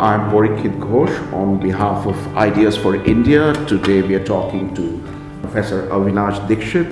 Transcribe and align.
I'm 0.00 0.30
Parikshit 0.30 0.78
Ghosh 0.78 1.32
on 1.32 1.58
behalf 1.58 2.06
of 2.06 2.16
Ideas 2.36 2.76
for 2.76 2.94
India. 3.04 3.52
Today 3.66 4.00
we 4.00 4.14
are 4.14 4.24
talking 4.24 4.72
to 4.76 5.02
Professor 5.40 5.88
Avinash 5.88 6.46
Dixit, 6.46 6.86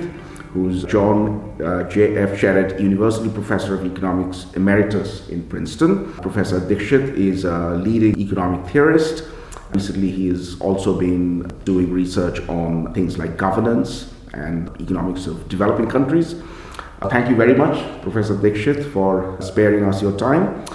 who's 0.51 0.83
John 0.83 1.55
uh, 1.63 1.89
J.F. 1.89 2.37
Sherrerd 2.37 2.81
University 2.81 3.29
Professor 3.29 3.75
of 3.75 3.85
Economics 3.85 4.47
Emeritus 4.55 5.29
in 5.29 5.47
Princeton. 5.47 6.11
Professor 6.15 6.59
Dixit 6.59 7.17
is 7.17 7.45
a 7.45 7.77
leading 7.77 8.19
economic 8.19 8.69
theorist. 8.71 9.23
Recently, 9.71 10.11
he 10.11 10.27
has 10.27 10.59
also 10.59 10.99
been 10.99 11.43
doing 11.63 11.89
research 11.89 12.41
on 12.49 12.93
things 12.93 13.17
like 13.17 13.37
governance 13.37 14.13
and 14.33 14.69
economics 14.81 15.27
of 15.27 15.47
developing 15.47 15.89
countries. 15.89 16.35
Uh, 17.01 17.07
thank 17.07 17.29
you 17.29 17.37
very 17.37 17.55
much, 17.55 17.77
Professor 18.01 18.35
Dixit, 18.35 18.91
for 18.91 19.37
sparing 19.39 19.85
us 19.85 20.01
your 20.01 20.17
time. 20.17 20.65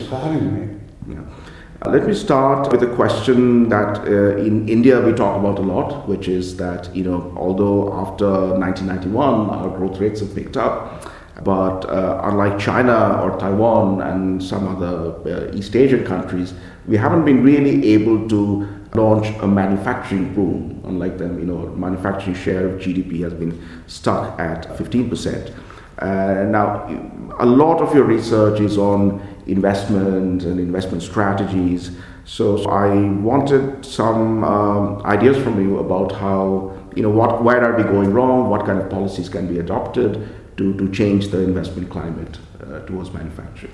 For 0.00 0.16
having 0.16 0.52
me. 0.52 1.14
Yeah. 1.14 1.24
Let 1.86 2.08
me 2.08 2.12
start 2.12 2.72
with 2.72 2.82
a 2.82 2.92
question 2.96 3.68
that 3.68 3.98
uh, 3.98 4.36
in 4.36 4.68
India 4.68 5.00
we 5.00 5.12
talk 5.12 5.38
about 5.38 5.60
a 5.60 5.62
lot, 5.62 6.08
which 6.08 6.26
is 6.26 6.56
that, 6.56 6.94
you 6.94 7.04
know, 7.04 7.32
although 7.36 7.94
after 7.94 8.28
1991 8.58 9.48
our 9.50 9.68
growth 9.68 10.00
rates 10.00 10.18
have 10.18 10.34
picked 10.34 10.56
up, 10.56 11.08
but 11.44 11.84
uh, 11.84 12.20
unlike 12.24 12.58
China 12.58 13.20
or 13.22 13.38
Taiwan 13.38 14.00
and 14.00 14.42
some 14.42 14.66
other 14.66 15.14
uh, 15.24 15.54
East 15.54 15.76
Asian 15.76 16.04
countries, 16.04 16.52
we 16.88 16.96
haven't 16.96 17.24
been 17.24 17.44
really 17.44 17.92
able 17.92 18.28
to 18.28 18.66
launch 18.94 19.28
a 19.40 19.46
manufacturing 19.46 20.34
boom. 20.34 20.82
Unlike 20.84 21.18
them, 21.18 21.38
you 21.38 21.46
know, 21.46 21.68
manufacturing 21.76 22.34
share 22.34 22.66
of 22.66 22.80
GDP 22.80 23.20
has 23.20 23.34
been 23.34 23.62
stuck 23.86 24.40
at 24.40 24.66
15%. 24.76 25.54
Uh, 26.00 26.44
now, 26.48 26.86
a 27.38 27.46
lot 27.46 27.80
of 27.80 27.94
your 27.94 28.04
research 28.04 28.60
is 28.60 28.78
on 28.78 29.20
investment 29.48 30.44
and 30.44 30.60
investment 30.60 31.02
strategies. 31.02 31.90
So, 32.24 32.64
I 32.68 32.94
wanted 33.20 33.84
some 33.84 34.44
um, 34.44 35.02
ideas 35.06 35.36
from 35.42 35.60
you 35.62 35.78
about 35.78 36.12
how, 36.12 36.76
you 36.94 37.02
know, 37.02 37.10
what, 37.10 37.42
where 37.42 37.64
are 37.64 37.76
we 37.76 37.84
going 37.84 38.12
wrong? 38.12 38.50
What 38.50 38.66
kind 38.66 38.78
of 38.78 38.90
policies 38.90 39.28
can 39.28 39.48
be 39.48 39.58
adopted 39.58 40.28
to, 40.58 40.74
to 40.74 40.90
change 40.92 41.28
the 41.28 41.40
investment 41.40 41.88
climate 41.88 42.38
uh, 42.60 42.80
towards 42.80 43.12
manufacturing? 43.12 43.72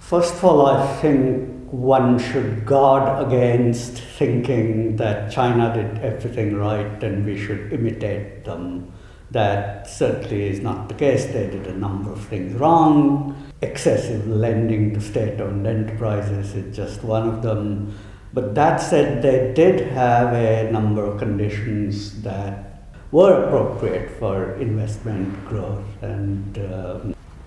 First 0.00 0.34
of 0.34 0.44
all, 0.44 0.66
I 0.66 0.96
think 0.96 1.60
one 1.70 2.18
should 2.18 2.66
guard 2.66 3.24
against 3.24 3.92
thinking 3.92 4.96
that 4.96 5.30
China 5.30 5.72
did 5.72 6.02
everything 6.02 6.56
right 6.56 7.02
and 7.04 7.24
we 7.24 7.38
should 7.38 7.72
imitate 7.72 8.44
them. 8.44 8.92
That 9.30 9.88
certainly 9.88 10.48
is 10.48 10.60
not 10.60 10.88
the 10.88 10.94
case. 10.94 11.26
They 11.26 11.46
did 11.46 11.68
a 11.68 11.74
number 11.74 12.10
of 12.10 12.20
things 12.24 12.54
wrong. 12.54 13.49
Excessive 13.62 14.26
lending 14.26 14.94
to 14.94 15.00
state 15.00 15.40
owned 15.40 15.66
enterprises 15.66 16.54
is 16.54 16.74
just 16.74 17.04
one 17.04 17.28
of 17.28 17.42
them. 17.42 17.94
But 18.32 18.54
that 18.54 18.76
said, 18.76 19.22
they 19.22 19.52
did 19.54 19.88
have 19.88 20.32
a 20.32 20.70
number 20.72 21.04
of 21.04 21.18
conditions 21.18 22.22
that 22.22 22.84
were 23.10 23.44
appropriate 23.44 24.18
for 24.18 24.54
investment 24.54 25.44
growth 25.46 25.84
and 26.02 26.58
uh, 26.58 27.00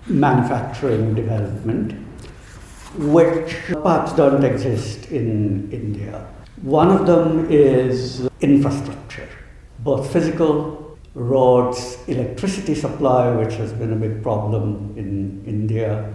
manufacturing 0.07 1.15
development, 1.15 1.93
which 2.97 3.55
perhaps 3.69 4.13
don't 4.13 4.43
exist 4.43 5.09
in 5.09 5.71
India. 5.71 6.27
One 6.61 6.89
of 6.91 7.07
them 7.07 7.47
is 7.49 8.29
infrastructure, 8.41 9.29
both 9.79 10.11
physical 10.11 10.82
roads, 11.15 11.97
electricity 12.07 12.75
supply, 12.75 13.35
which 13.35 13.53
has 13.55 13.71
been 13.71 13.93
a 13.93 13.95
big 13.95 14.23
problem 14.23 14.93
in 14.97 15.43
India. 15.45 16.13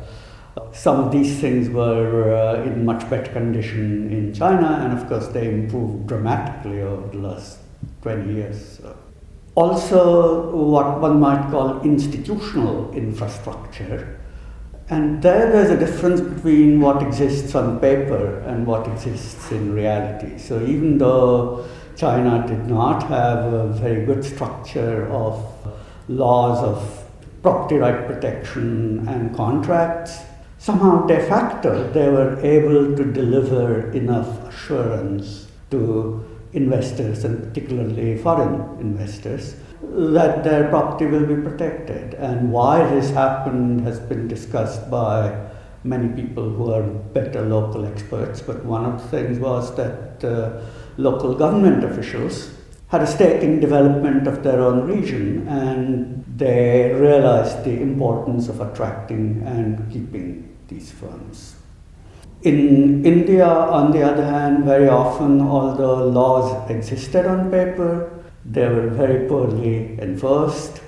Some 0.73 1.05
of 1.05 1.13
these 1.13 1.39
things 1.41 1.69
were 1.69 2.35
uh, 2.35 2.65
in 2.65 2.85
much 2.85 3.09
better 3.09 3.33
condition 3.33 4.11
in 4.13 4.35
China, 4.35 4.81
and 4.83 4.99
of 4.99 5.09
course, 5.09 5.29
they 5.29 5.49
improved 5.49 6.09
dramatically 6.09 6.83
over 6.83 7.07
the 7.09 7.19
last 7.19 7.59
20 8.03 8.35
years. 8.35 8.81
Also, 9.55 10.51
what 10.57 11.01
one 11.01 11.21
might 11.21 11.51
call 11.51 11.81
institutional 11.83 12.93
infrastructure. 12.93 14.19
And 14.91 15.23
there, 15.23 15.53
there's 15.53 15.71
a 15.71 15.77
difference 15.77 16.21
between 16.21 16.81
what 16.81 17.03
exists 17.03 17.55
on 17.55 17.79
paper 17.79 18.39
and 18.47 18.67
what 18.67 18.89
exists 18.89 19.53
in 19.53 19.75
reality. 19.75 20.39
So, 20.39 20.65
even 20.65 20.99
though 20.99 21.67
China 21.99 22.47
did 22.47 22.69
not 22.69 23.03
have 23.09 23.53
a 23.53 23.67
very 23.73 24.07
good 24.07 24.25
structure 24.25 25.09
of 25.11 25.45
laws 26.07 26.63
of 26.63 27.05
property 27.43 27.75
right 27.75 28.07
protection 28.07 29.07
and 29.09 29.35
contracts. 29.35 30.21
Somehow, 30.59 31.07
de 31.07 31.21
facto, 31.27 31.91
they 31.93 32.09
were 32.09 32.39
able 32.39 32.97
to 32.97 33.05
deliver 33.05 33.91
enough 33.91 34.47
assurance 34.49 35.49
to 35.73 36.25
investors, 36.53 37.25
and 37.25 37.43
particularly 37.43 38.17
foreign 38.17 38.79
investors, 38.79 39.57
that 39.83 40.45
their 40.45 40.69
property 40.69 41.07
will 41.07 41.27
be 41.27 41.43
protected. 41.43 42.15
And 42.15 42.53
why 42.53 42.89
this 42.95 43.11
happened 43.11 43.81
has 43.81 43.99
been 43.99 44.29
discussed 44.29 44.89
by 44.89 45.49
many 45.83 46.09
people 46.09 46.49
who 46.49 46.73
are 46.73 46.83
better 46.83 47.43
local 47.43 47.85
experts. 47.85 48.41
But 48.41 48.65
one 48.65 48.85
of 48.85 49.03
the 49.03 49.09
things 49.09 49.41
was 49.41 49.75
that. 49.75 50.23
Uh, 50.23 50.61
local 50.99 51.35
government 51.35 51.85
officials 51.85 52.51
had 52.89 53.03
a 53.03 53.07
stake 53.07 53.43
in 53.43 53.61
development 53.61 54.27
of 54.27 54.43
their 54.43 54.61
own 54.61 54.87
region 54.87 55.47
and 55.47 56.25
they 56.37 56.93
realized 56.95 57.65
the 57.65 57.81
importance 57.81 58.49
of 58.49 58.61
attracting 58.61 59.43
and 59.47 59.91
keeping 59.93 60.57
these 60.69 60.91
firms. 60.91 61.55
In 62.43 63.05
India, 63.05 63.47
on 63.47 63.91
the 63.91 64.03
other 64.03 64.25
hand, 64.25 64.65
very 64.65 64.89
often, 64.89 65.41
although 65.41 66.07
laws 66.09 66.71
existed 66.71 67.27
on 67.27 67.51
paper, 67.51 68.11
they 68.45 68.69
were 68.69 68.89
very 68.89 69.29
poorly 69.29 69.99
enforced. 70.01 70.81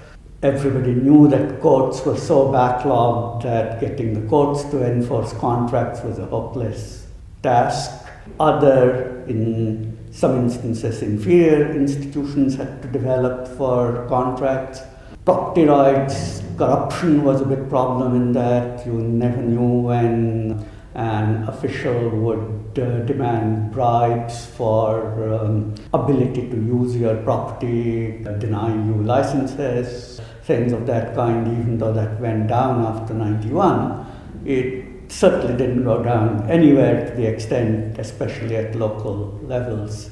Everybody 0.43 0.95
knew 0.95 1.29
that 1.29 1.61
courts 1.61 2.05
were 2.07 2.17
so 2.17 2.47
backlogged 2.47 3.43
that 3.43 3.81
getting 3.81 4.15
the 4.15 4.27
courts 4.29 4.63
to 4.71 4.87
enforce 4.87 5.33
contracts 5.35 6.03
was 6.03 6.19
a 6.19 6.27
hopeless 6.27 7.07
task. 7.43 8.07
Other, 8.39 9.25
in 9.27 9.99
some 10.11 10.39
instances, 10.39 11.03
inferior 11.03 11.73
institutions 11.73 12.57
had 12.57 12.83
to 12.83 12.89
develop 12.89 13.47
for 13.47 14.07
contracts. 14.09 14.81
Property 15.25 15.65
rights, 15.65 16.43
corruption 16.57 17.23
was 17.25 17.41
a 17.41 17.45
big 17.45 17.69
problem 17.69 18.17
in 18.17 18.33
that 18.33 18.85
you 18.87 18.93
never 18.93 19.41
knew 19.41 19.83
when 19.83 20.67
an 20.95 21.45
official 21.49 22.11
would 22.11 22.79
uh, 22.79 23.01
demand 23.01 23.71
bribes 23.73 24.47
for 24.47 25.35
um, 25.35 25.75
ability 25.95 26.51
to 26.51 26.57
use 26.57 26.97
your 26.97 27.17
property, 27.19 28.25
uh, 28.27 28.33
denying 28.33 28.87
you 28.87 29.03
licenses, 29.03 30.21
things 30.43 30.73
of 30.73 30.87
that 30.87 31.15
kind, 31.15 31.47
even 31.47 31.79
though 31.79 31.93
that 31.93 32.21
went 32.21 32.49
down 32.49 32.85
after 32.85 33.15
91. 33.15 34.07
It 34.45 34.80
certainly 35.11 35.57
didn't 35.57 35.85
go 35.85 36.03
down 36.03 36.49
anywhere 36.49 37.11
to 37.11 37.17
the 37.17 37.27
extent, 37.27 37.99
especially 37.99 38.57
at 38.57 38.77
local 38.77 39.39
levels, 39.43 40.11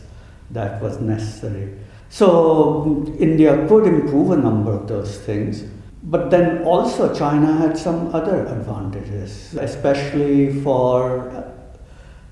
that 0.51 0.83
was 0.83 1.01
necessary. 1.01 1.79
So 2.11 3.15
India 3.19 3.67
could 3.69 3.87
improve 3.87 4.31
a 4.33 4.37
number 4.37 4.73
of 4.73 4.89
those 4.89 5.19
things, 5.19 5.65
but 6.03 6.31
then 6.31 6.65
also 6.65 7.15
China 7.15 7.53
had 7.53 7.77
some 7.77 8.15
other 8.15 8.47
advantages, 8.47 9.55
especially 9.55 10.63
for 10.63 11.53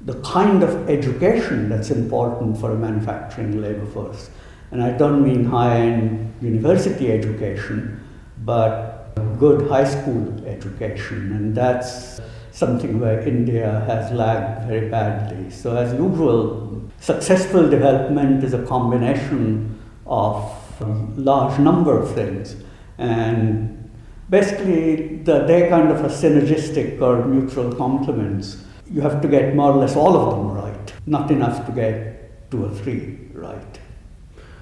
the 0.03 0.15
kind 0.21 0.63
of 0.63 0.89
education 0.89 1.69
that's 1.69 1.91
important 1.91 2.59
for 2.59 2.73
a 2.73 2.77
manufacturing 2.77 3.61
labor 3.61 3.87
force. 3.87 4.31
And 4.71 4.83
I 4.83 4.93
don't 4.93 5.23
mean 5.23 5.45
high 5.45 5.79
end 5.79 6.33
university 6.41 7.13
education, 7.13 8.01
but 8.45 9.15
good 9.39 9.69
high 9.69 9.85
school 9.85 10.45
education. 10.47 11.33
And 11.33 11.55
that's 11.55 12.16
something 12.57 12.99
where 12.99 13.21
India 13.21 13.85
has 13.87 14.11
lagged 14.13 14.67
very 14.67 14.89
badly. 14.89 15.51
So, 15.51 15.77
as 15.77 15.93
usual, 15.93 16.83
successful 17.01 17.69
development 17.69 18.43
is 18.43 18.55
a 18.55 18.63
combination 18.65 19.79
of 20.07 20.35
a 20.81 20.87
large 21.21 21.59
number 21.59 22.01
of 22.01 22.15
things. 22.15 22.57
And 22.97 23.91
basically, 24.31 25.19
the, 25.19 25.45
they're 25.45 25.69
kind 25.69 25.91
of 25.91 26.03
a 26.03 26.09
synergistic 26.09 27.03
or 27.03 27.27
mutual 27.27 27.75
complements. 27.75 28.65
You 28.91 29.03
have 29.03 29.21
to 29.21 29.29
get 29.29 29.55
more 29.55 29.73
or 29.73 29.77
less 29.77 29.95
all 29.95 30.17
of 30.17 30.37
them 30.37 30.53
right, 30.53 30.93
not 31.05 31.31
enough 31.31 31.67
to 31.67 31.73
get 31.73 32.51
two 32.51 32.65
or 32.65 32.71
three 32.71 33.19
right. 33.35 33.81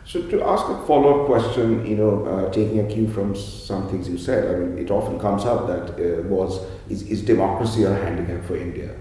So 0.06 0.22
to 0.28 0.44
ask 0.44 0.66
a 0.68 0.86
follow-up 0.86 1.26
question, 1.26 1.86
you 1.86 1.96
know, 1.96 2.26
uh, 2.26 2.50
taking 2.52 2.78
a 2.80 2.84
cue 2.92 3.08
from 3.08 3.34
some 3.34 3.88
things 3.88 4.08
you 4.08 4.18
said, 4.18 4.54
I 4.54 4.58
mean, 4.58 4.78
it 4.78 4.90
often 4.90 5.18
comes 5.18 5.44
up 5.44 5.66
that 5.66 5.94
uh, 5.98 6.22
was 6.28 6.60
is, 6.90 7.02
is 7.02 7.22
democracy 7.22 7.84
a 7.84 7.94
handicap 7.94 8.44
for 8.44 8.56
India? 8.56 8.94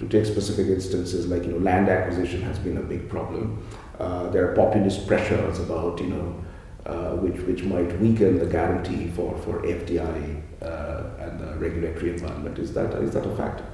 To 0.00 0.08
take 0.08 0.26
specific 0.26 0.66
instances 0.66 1.26
like 1.26 1.44
you 1.44 1.52
know, 1.52 1.58
land 1.58 1.88
acquisition 1.88 2.42
has 2.42 2.58
been 2.58 2.76
a 2.76 2.82
big 2.82 3.08
problem. 3.08 3.66
Uh, 3.98 4.28
there 4.30 4.50
are 4.50 4.54
populist 4.54 5.06
pressures 5.06 5.58
about 5.58 6.00
you 6.00 6.08
know, 6.08 6.44
uh, 6.86 7.16
which 7.16 7.40
which 7.46 7.62
might 7.62 7.98
weaken 8.00 8.38
the 8.38 8.46
guarantee 8.46 9.08
for 9.08 9.36
for 9.38 9.62
FDI 9.62 10.42
uh, 10.62 11.24
and 11.24 11.40
the 11.40 11.54
regulatory 11.58 12.10
environment. 12.10 12.58
Is 12.58 12.72
that 12.74 12.94
is 13.02 13.12
that 13.12 13.26
a 13.26 13.36
factor? 13.36 13.64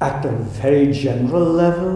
at 0.00 0.24
a 0.24 0.30
very 0.30 0.92
general 0.92 1.44
level, 1.44 1.92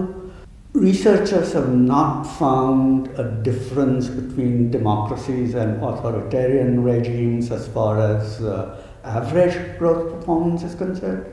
researchers 0.74 1.52
have 1.52 1.70
not 1.74 2.24
found 2.24 3.08
a 3.18 3.24
difference 3.42 4.08
between 4.08 4.70
democracies 4.70 5.54
and 5.54 5.82
authoritarian 5.82 6.82
regimes 6.82 7.50
as 7.50 7.66
far 7.68 8.00
as 8.00 8.42
uh, 8.42 8.82
average 9.02 9.78
growth 9.78 10.12
performance 10.12 10.62
is 10.62 10.74
concerned. 10.74 11.24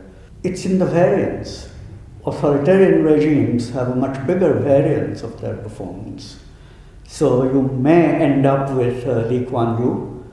It's 0.44 0.66
in 0.66 0.80
the 0.80 0.86
variance. 0.86 1.70
Authoritarian 2.26 3.04
regimes 3.04 3.70
have 3.72 3.90
a 3.90 3.96
much 3.96 4.26
bigger 4.26 4.54
variance 4.54 5.22
of 5.22 5.40
their 5.42 5.56
performance. 5.56 6.40
So 7.08 7.44
you 7.44 7.62
may 7.62 8.16
end 8.16 8.46
up 8.46 8.72
with 8.72 9.06
uh, 9.06 9.28
Lee 9.28 9.46
Kuan 9.46 9.82
Yew, 9.82 10.26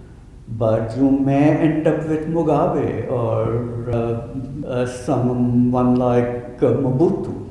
but 0.48 0.96
you 0.96 1.10
may 1.10 1.50
end 1.50 1.86
up 1.86 2.06
with 2.06 2.28
Mugabe 2.28 3.10
or 3.10 3.90
uh, 3.90 4.66
uh, 4.66 4.86
someone 4.86 5.96
like 5.96 6.62
uh, 6.62 6.72
Mobutu. 6.74 7.41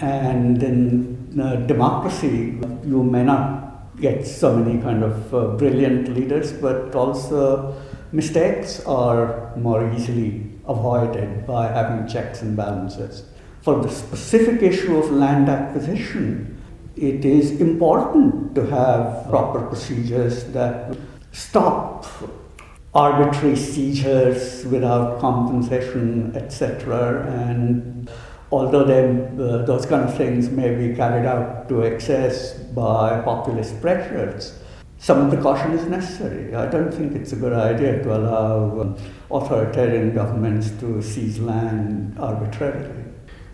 And 0.00 0.62
in 0.62 1.40
uh, 1.40 1.56
democracy, 1.66 2.58
you 2.84 3.02
may 3.02 3.24
not 3.24 4.00
get 4.00 4.26
so 4.26 4.56
many 4.56 4.80
kind 4.80 5.02
of 5.02 5.34
uh, 5.34 5.46
brilliant 5.56 6.14
leaders, 6.14 6.52
but 6.52 6.94
also 6.94 7.74
mistakes 8.12 8.84
are 8.86 9.54
more 9.56 9.92
easily 9.92 10.50
avoided 10.66 11.46
by 11.46 11.68
having 11.68 12.06
checks 12.06 12.42
and 12.42 12.56
balances. 12.56 13.24
For 13.62 13.82
the 13.82 13.90
specific 13.90 14.62
issue 14.62 14.96
of 14.96 15.10
land 15.10 15.48
acquisition, 15.48 16.62
it 16.96 17.24
is 17.24 17.60
important 17.60 18.54
to 18.54 18.66
have 18.66 19.28
proper 19.28 19.66
procedures 19.66 20.44
that 20.52 20.96
stop 21.32 22.06
arbitrary 22.94 23.56
seizures 23.56 24.64
without 24.66 25.20
compensation, 25.20 26.34
etc. 26.34 27.26
And 27.28 28.10
although 28.50 28.84
uh, 28.84 29.64
those 29.66 29.86
kind 29.86 30.08
of 30.08 30.16
things 30.16 30.48
may 30.48 30.74
be 30.74 30.94
carried 30.94 31.26
out 31.26 31.68
to 31.68 31.82
excess 31.82 32.54
by 32.54 33.20
populist 33.22 33.80
pressures, 33.80 34.58
some 34.98 35.30
precaution 35.30 35.72
is 35.72 35.86
necessary. 35.86 36.54
I 36.54 36.66
don't 36.66 36.92
think 36.92 37.14
it's 37.14 37.32
a 37.32 37.36
good 37.36 37.52
idea 37.52 38.02
to 38.02 38.16
allow 38.16 38.80
um, 38.80 38.96
authoritarian 39.30 40.14
governments 40.14 40.70
to 40.80 41.00
seize 41.02 41.38
land 41.38 42.16
arbitrarily. 42.18 43.04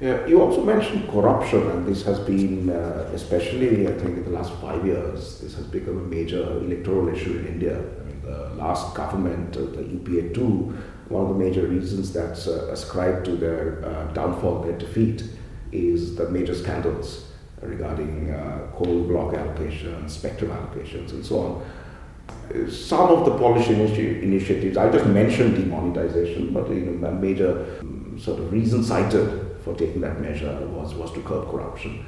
Yeah, 0.00 0.26
you 0.26 0.40
also 0.40 0.64
mentioned 0.64 1.08
corruption, 1.08 1.70
and 1.70 1.86
this 1.86 2.02
has 2.04 2.18
been, 2.18 2.70
uh, 2.70 3.10
especially 3.14 3.86
I 3.86 3.92
think 3.92 4.16
in 4.18 4.24
the 4.24 4.30
last 4.30 4.52
five 4.54 4.84
years, 4.84 5.40
this 5.40 5.54
has 5.54 5.66
become 5.66 5.98
a 5.98 6.02
major 6.02 6.42
electoral 6.58 7.08
issue 7.08 7.38
in 7.38 7.46
India. 7.46 7.78
I 7.78 8.04
mean, 8.04 8.20
the 8.22 8.54
last 8.56 8.94
government, 8.94 9.56
uh, 9.56 9.60
the 9.60 9.82
UPA 9.82 10.34
2, 10.34 10.78
one 11.08 11.22
of 11.22 11.28
the 11.28 11.34
major 11.34 11.66
reasons 11.66 12.12
that's 12.12 12.46
uh, 12.46 12.68
ascribed 12.70 13.24
to 13.26 13.36
their 13.36 13.84
uh, 13.84 14.12
downfall, 14.12 14.62
their 14.62 14.78
defeat, 14.78 15.24
is 15.72 16.16
the 16.16 16.28
major 16.30 16.54
scandals 16.54 17.32
regarding 17.60 18.30
uh, 18.30 18.66
coal 18.74 19.04
block 19.04 19.34
allocations, 19.34 20.10
spectrum 20.10 20.50
allocations, 20.50 21.10
and 21.12 21.24
so 21.24 21.38
on. 21.40 22.70
Some 22.70 23.08
of 23.10 23.24
the 23.24 23.36
Polish 23.36 23.66
initi- 23.66 24.22
initiatives, 24.22 24.76
I 24.76 24.90
just 24.90 25.06
mentioned 25.06 25.56
demonetization, 25.56 26.52
but 26.52 26.68
you 26.70 26.80
know, 26.80 27.08
a 27.08 27.12
major 27.12 27.78
um, 27.80 28.18
sort 28.18 28.38
of 28.40 28.52
reason 28.52 28.82
cited 28.82 29.56
for 29.62 29.74
taking 29.74 30.00
that 30.02 30.20
measure 30.20 30.54
was, 30.68 30.94
was 30.94 31.12
to 31.12 31.22
curb 31.22 31.50
corruption. 31.50 32.04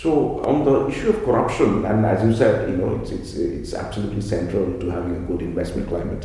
So 0.00 0.44
on 0.44 0.64
the 0.64 0.88
issue 0.88 1.10
of 1.10 1.24
corruption, 1.24 1.84
and 1.84 2.04
as 2.04 2.22
you 2.24 2.34
said, 2.34 2.68
you 2.68 2.76
know, 2.76 2.96
it's, 2.96 3.10
it's, 3.12 3.34
it's 3.34 3.74
absolutely 3.74 4.22
central 4.22 4.78
to 4.80 4.90
having 4.90 5.14
a 5.16 5.20
good 5.20 5.40
investment 5.40 5.88
climate. 5.88 6.24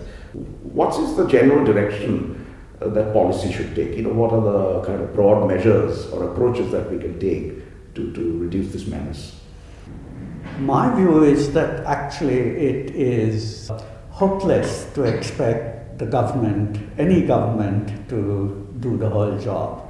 What 0.63 1.00
is 1.00 1.16
the 1.16 1.27
general 1.27 1.63
direction 1.63 2.45
uh, 2.81 2.89
that 2.89 3.13
policy 3.13 3.54
should 3.54 3.75
take? 3.75 3.95
You 3.95 4.04
know, 4.04 4.13
what 4.13 4.33
are 4.33 4.42
the 4.42 4.88
kind 4.88 5.01
of 5.01 5.13
broad 5.13 5.48
measures 5.48 6.07
or 6.07 6.31
approaches 6.31 6.71
that 6.71 6.92
we 6.92 6.98
can 6.98 7.19
take 7.19 7.94
to, 7.94 8.12
to 8.12 8.38
reduce 8.39 8.74
this 8.74 8.88
menace? 8.88 9.39
My 10.57 10.94
view 10.95 11.24
is 11.24 11.54
that 11.54 11.86
actually 11.86 12.39
it 12.39 12.95
is 12.95 13.71
hopeless 14.10 14.92
to 14.95 15.04
expect 15.04 16.00
the 16.00 16.07
government, 16.07 16.80
any 16.98 17.21
government, 17.21 18.10
to 18.10 18.68
do 18.80 18.98
the 18.98 19.10
whole 19.10 19.38
job. 19.38 19.89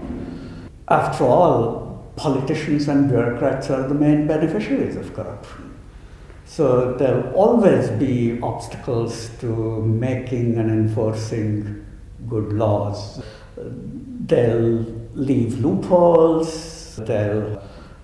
After 0.89 1.23
all, 1.23 1.88
politicians 2.19 2.87
and 2.87 3.09
bureaucrats 3.09 3.69
are 3.69 3.87
the 3.87 3.95
main 3.95 4.27
beneficiaries 4.27 4.95
of 4.95 5.13
corruption. 5.13 5.77
So 6.45 6.93
there'll 6.93 7.31
always 7.33 7.89
be 7.91 8.39
obstacles 8.41 9.29
to 9.39 9.81
making 9.83 10.57
and 10.57 10.69
enforcing 10.69 11.85
good 12.27 12.53
laws. 12.53 13.23
They'll 13.55 14.85
leave 15.13 15.59
loopholes, 15.59 16.97
they'll 16.97 17.61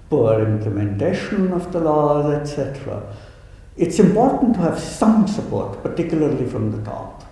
poor 0.09 0.41
implementation 0.41 1.51
of 1.51 1.71
the 1.73 1.79
laws, 1.79 2.33
etc. 2.33 3.01
It's 3.75 3.99
important 3.99 4.53
to 4.55 4.61
have 4.61 4.79
some 4.79 5.27
support, 5.27 5.81
particularly 5.83 6.45
from 6.45 6.71
the 6.71 6.81
top. 6.83 7.23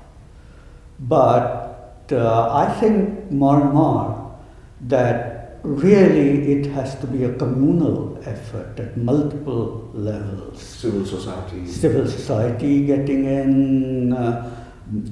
But 0.99 2.11
uh, 2.11 2.53
I 2.53 2.73
think 2.79 3.31
more 3.31 3.61
and 3.61 3.73
more 3.73 4.35
that 4.81 5.32
really 5.63 6.51
it 6.51 6.65
has 6.67 6.95
to 6.99 7.07
be 7.07 7.23
a 7.23 7.33
communal 7.33 8.19
effort 8.25 8.79
at 8.79 8.97
multiple 8.97 9.89
levels. 9.93 10.61
Civil 10.61 11.05
society. 11.05 11.65
Civil 11.65 12.07
society 12.07 12.85
getting 12.85 13.25
in, 13.25 14.13
uh, 14.13 14.49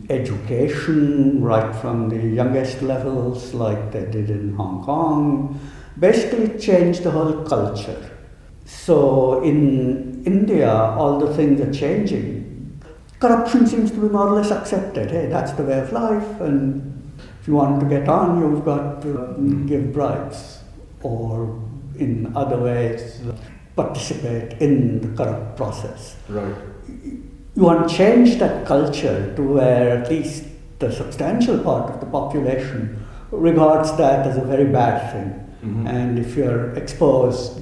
education 0.10 1.42
right 1.42 1.74
from 1.78 2.10
the 2.10 2.18
youngest 2.18 2.82
levels, 2.82 3.54
like 3.54 3.92
they 3.92 4.06
did 4.06 4.30
in 4.30 4.54
Hong 4.56 4.84
Kong, 4.84 5.60
basically 5.98 6.60
change 6.60 7.00
the 7.00 7.12
whole 7.12 7.44
culture. 7.44 8.12
So 8.66 9.42
in 9.44 10.24
India, 10.26 10.72
all 10.72 11.20
the 11.20 11.34
things 11.34 11.62
are 11.62 11.74
changing. 11.74 12.82
Corruption 13.20 13.68
seems 13.68 13.92
to 13.92 13.98
be 13.98 14.10
more 14.10 14.28
or 14.28 14.36
less 14.36 14.52
accepted. 14.52 15.12
Hey, 15.12 15.28
that's 15.28 15.54
the 15.54 15.64
way 15.64 15.80
of 15.80 15.92
life, 15.92 16.42
and 16.42 17.01
if 17.42 17.48
you 17.48 17.56
want 17.56 17.80
to 17.80 17.88
get 17.88 18.08
on, 18.08 18.40
you've 18.40 18.64
got 18.64 19.02
to 19.02 19.66
give 19.68 19.92
bribes 19.92 20.60
or 21.02 21.60
in 21.98 22.32
other 22.36 22.58
ways 22.58 23.20
participate 23.76 24.62
in 24.62 25.02
the 25.02 25.18
corrupt 25.18 25.58
process. 25.58 26.18
Right. 26.30 26.54
You 27.56 27.64
want 27.64 27.90
to 27.90 27.96
change 27.96 28.38
that 28.38 28.68
culture 28.68 29.34
to 29.36 29.42
where 29.42 29.98
at 29.98 30.10
least 30.10 30.46
the 30.78 30.92
substantial 30.92 31.58
part 31.58 31.92
of 31.92 32.00
the 32.00 32.06
population 32.06 33.06
regards 33.32 33.96
that 33.98 34.28
as 34.28 34.38
a 34.38 34.42
very 34.42 34.66
bad 34.66 35.12
thing. 35.12 35.30
Mm-hmm. 35.64 35.88
And 35.88 36.20
if 36.20 36.36
you're 36.36 36.72
exposed, 36.76 37.60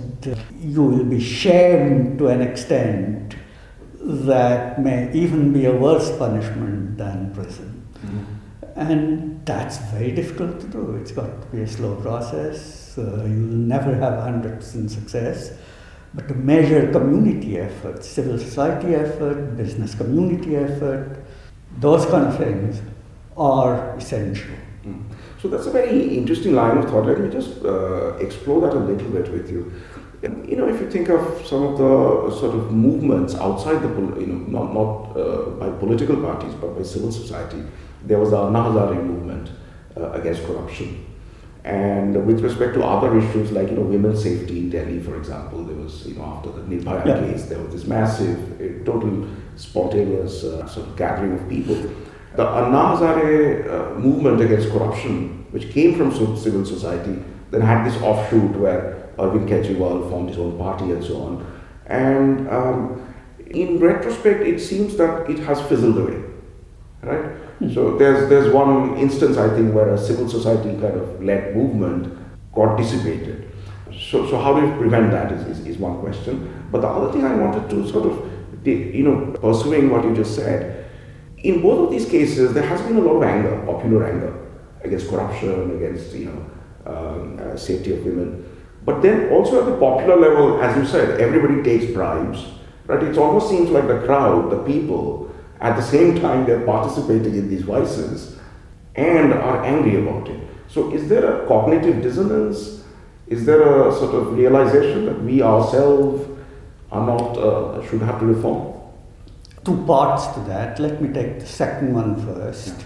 you 0.61 0.83
will 0.83 1.05
be 1.05 1.21
shamed 1.21 2.17
to 2.19 2.27
an 2.27 2.41
extent 2.41 3.35
that 4.01 4.81
may 4.81 5.11
even 5.13 5.53
be 5.53 5.65
a 5.65 5.73
worse 5.73 6.15
punishment 6.17 6.97
than 6.97 7.33
prison. 7.33 7.87
Mm-hmm. 7.97 8.38
And 8.79 9.45
that's 9.45 9.77
very 9.91 10.11
difficult 10.13 10.61
to 10.61 10.67
do. 10.67 10.95
It's 10.95 11.11
got 11.11 11.41
to 11.41 11.47
be 11.47 11.63
a 11.63 11.67
slow 11.67 11.95
process. 11.95 12.97
Uh, 12.97 13.25
you'll 13.25 13.59
never 13.75 13.93
have 13.93 14.13
100% 14.13 14.89
success. 14.89 15.51
But 16.13 16.29
to 16.29 16.33
measure 16.33 16.89
community 16.89 17.59
effort, 17.59 18.05
civil 18.05 18.39
society 18.39 18.95
effort, 18.95 19.57
business 19.57 19.95
community 19.95 20.55
effort, 20.55 21.25
those 21.79 22.05
kind 22.05 22.27
of 22.27 22.37
things 22.37 22.81
are 23.35 23.97
essential. 23.97 24.55
Mm. 24.85 25.03
So 25.41 25.49
that's 25.49 25.65
a 25.65 25.71
very 25.71 26.15
interesting 26.17 26.55
line 26.55 26.77
of 26.77 26.89
thought. 26.89 27.05
Let 27.05 27.19
me 27.19 27.29
just 27.29 27.61
uh, 27.65 28.15
explore 28.19 28.61
that 28.61 28.73
a 28.73 28.79
little 28.79 29.09
bit 29.09 29.29
with 29.29 29.51
you. 29.51 29.73
You 30.23 30.55
know, 30.55 30.69
if 30.69 30.79
you 30.79 30.89
think 30.89 31.09
of 31.09 31.45
some 31.45 31.63
of 31.63 31.77
the 31.77 32.31
sort 32.39 32.55
of 32.55 32.71
movements 32.71 33.35
outside 33.35 33.81
the, 33.81 33.89
you 34.21 34.27
know, 34.27 34.63
not, 34.63 34.73
not 34.73 35.17
uh, 35.17 35.49
by 35.59 35.69
political 35.69 36.15
parties, 36.15 36.53
but 36.55 36.77
by 36.77 36.83
civil 36.83 37.11
society, 37.11 37.61
there 38.03 38.19
was 38.19 38.33
a 38.33 38.37
Anna 38.37 38.59
Hazare 38.59 39.03
movement 39.03 39.49
uh, 39.97 40.11
against 40.11 40.43
corruption. 40.45 41.05
And 41.63 42.25
with 42.25 42.39
respect 42.41 42.73
to 42.75 42.83
other 42.83 43.17
issues 43.17 43.51
like 43.51 43.69
you 43.69 43.75
know 43.75 43.81
women's 43.81 44.23
safety 44.23 44.59
in 44.59 44.69
Delhi, 44.69 44.99
for 44.99 45.17
example, 45.17 45.63
there 45.63 45.75
was 45.75 46.05
you 46.07 46.15
know 46.15 46.23
after 46.23 46.51
the 46.51 46.61
Nirbhaya 46.61 47.05
yeah. 47.05 47.19
case, 47.19 47.45
there 47.45 47.59
was 47.59 47.73
this 47.73 47.85
massive, 47.85 48.61
uh, 48.61 48.85
total 48.85 49.27
spontaneous 49.57 50.43
uh, 50.43 50.65
sort 50.67 50.87
of 50.87 50.95
gathering 50.95 51.33
of 51.33 51.49
people. 51.49 51.75
The 52.35 52.47
Anna 52.47 52.95
Hazare 52.95 53.69
uh, 53.69 53.99
movement 53.99 54.41
against 54.41 54.69
corruption, 54.69 55.45
which 55.51 55.69
came 55.71 55.97
from 55.97 56.11
civil 56.37 56.65
society, 56.65 57.21
then 57.51 57.61
had 57.61 57.85
this 57.85 58.01
offshoot 58.01 58.55
where 58.55 59.09
Arvind 59.17 59.49
Kejriwal 59.49 60.09
formed 60.09 60.29
his 60.29 60.37
own 60.37 60.57
party 60.57 60.91
and 60.91 61.03
so 61.03 61.21
on. 61.21 61.61
And 61.87 62.47
um, 62.49 63.13
in 63.47 63.79
retrospect, 63.79 64.41
it 64.41 64.59
seems 64.59 64.95
that 64.97 65.29
it 65.29 65.39
has 65.39 65.61
fizzled 65.63 65.97
away, 65.97 66.23
right? 67.01 67.31
So 67.73 67.97
there's 67.97 68.29
there's 68.29 68.53
one 68.53 68.95
instance 68.97 69.37
I 69.37 69.53
think 69.53 69.73
where 69.73 69.89
a 69.89 69.97
civil 69.97 70.29
society 70.29 70.69
kind 70.79 70.95
of 70.95 71.21
led 71.21 71.55
movement 71.55 72.17
got 72.53 72.77
dissipated. 72.77 73.51
So 73.91 74.25
so 74.29 74.39
how 74.39 74.57
do 74.57 74.65
you 74.65 74.73
prevent 74.77 75.11
that 75.11 75.31
is, 75.33 75.45
is, 75.45 75.65
is 75.67 75.77
one 75.77 75.99
question. 75.99 76.67
But 76.71 76.81
the 76.81 76.87
other 76.87 77.11
thing 77.11 77.25
I 77.25 77.35
wanted 77.35 77.69
to 77.69 77.89
sort 77.89 78.05
of 78.05 78.65
you 78.65 79.03
know 79.03 79.37
pursuing 79.39 79.89
what 79.89 80.05
you 80.05 80.15
just 80.15 80.35
said, 80.35 80.89
in 81.39 81.61
both 81.61 81.87
of 81.87 81.91
these 81.91 82.09
cases 82.09 82.53
there 82.53 82.65
has 82.65 82.81
been 82.83 82.95
a 82.95 83.01
lot 83.01 83.17
of 83.17 83.23
anger, 83.23 83.61
popular 83.65 84.05
anger 84.09 84.33
against 84.83 85.09
corruption, 85.09 85.75
against 85.75 86.13
you 86.15 86.25
know 86.31 86.45
um, 86.85 87.39
uh, 87.41 87.57
safety 87.57 87.91
of 87.93 88.05
women. 88.05 88.45
But 88.85 89.01
then 89.01 89.31
also 89.31 89.59
at 89.59 89.65
the 89.65 89.77
popular 89.77 90.15
level, 90.15 90.63
as 90.63 90.77
you 90.77 90.85
said, 90.85 91.19
everybody 91.19 91.61
takes 91.61 91.91
bribes. 91.91 92.45
Right? 92.87 93.03
It 93.03 93.17
almost 93.17 93.49
seems 93.49 93.69
like 93.69 93.87
the 93.87 93.99
crowd, 94.05 94.49
the 94.49 94.63
people, 94.63 95.29
at 95.59 95.75
the 95.75 95.81
same 95.81 96.19
time 96.19 96.45
they're 96.45 96.65
participating 96.65 97.35
in 97.35 97.49
these 97.49 97.63
vices 97.63 98.37
and 98.95 99.33
are 99.33 99.63
angry 99.63 100.01
about 100.01 100.27
it. 100.29 100.41
So 100.67 100.93
is 100.93 101.09
there 101.09 101.43
a 101.43 101.47
cognitive 101.47 102.01
dissonance? 102.01 102.83
Is 103.27 103.45
there 103.45 103.87
a 103.87 103.93
sort 103.93 104.15
of 104.15 104.33
realization 104.33 105.05
that 105.05 105.21
we 105.21 105.41
ourselves 105.41 106.27
are 106.91 107.05
not 107.05 107.37
uh, 107.37 107.87
should 107.87 108.01
have 108.01 108.19
to 108.19 108.25
reform? 108.25 108.75
Two 109.65 109.83
parts 109.85 110.27
to 110.33 110.39
that. 110.41 110.79
Let 110.79 111.01
me 111.01 111.13
take 111.13 111.39
the 111.39 111.45
second 111.45 111.93
one 111.93 112.15
first. 112.25 112.75
Yeah. 112.77 112.85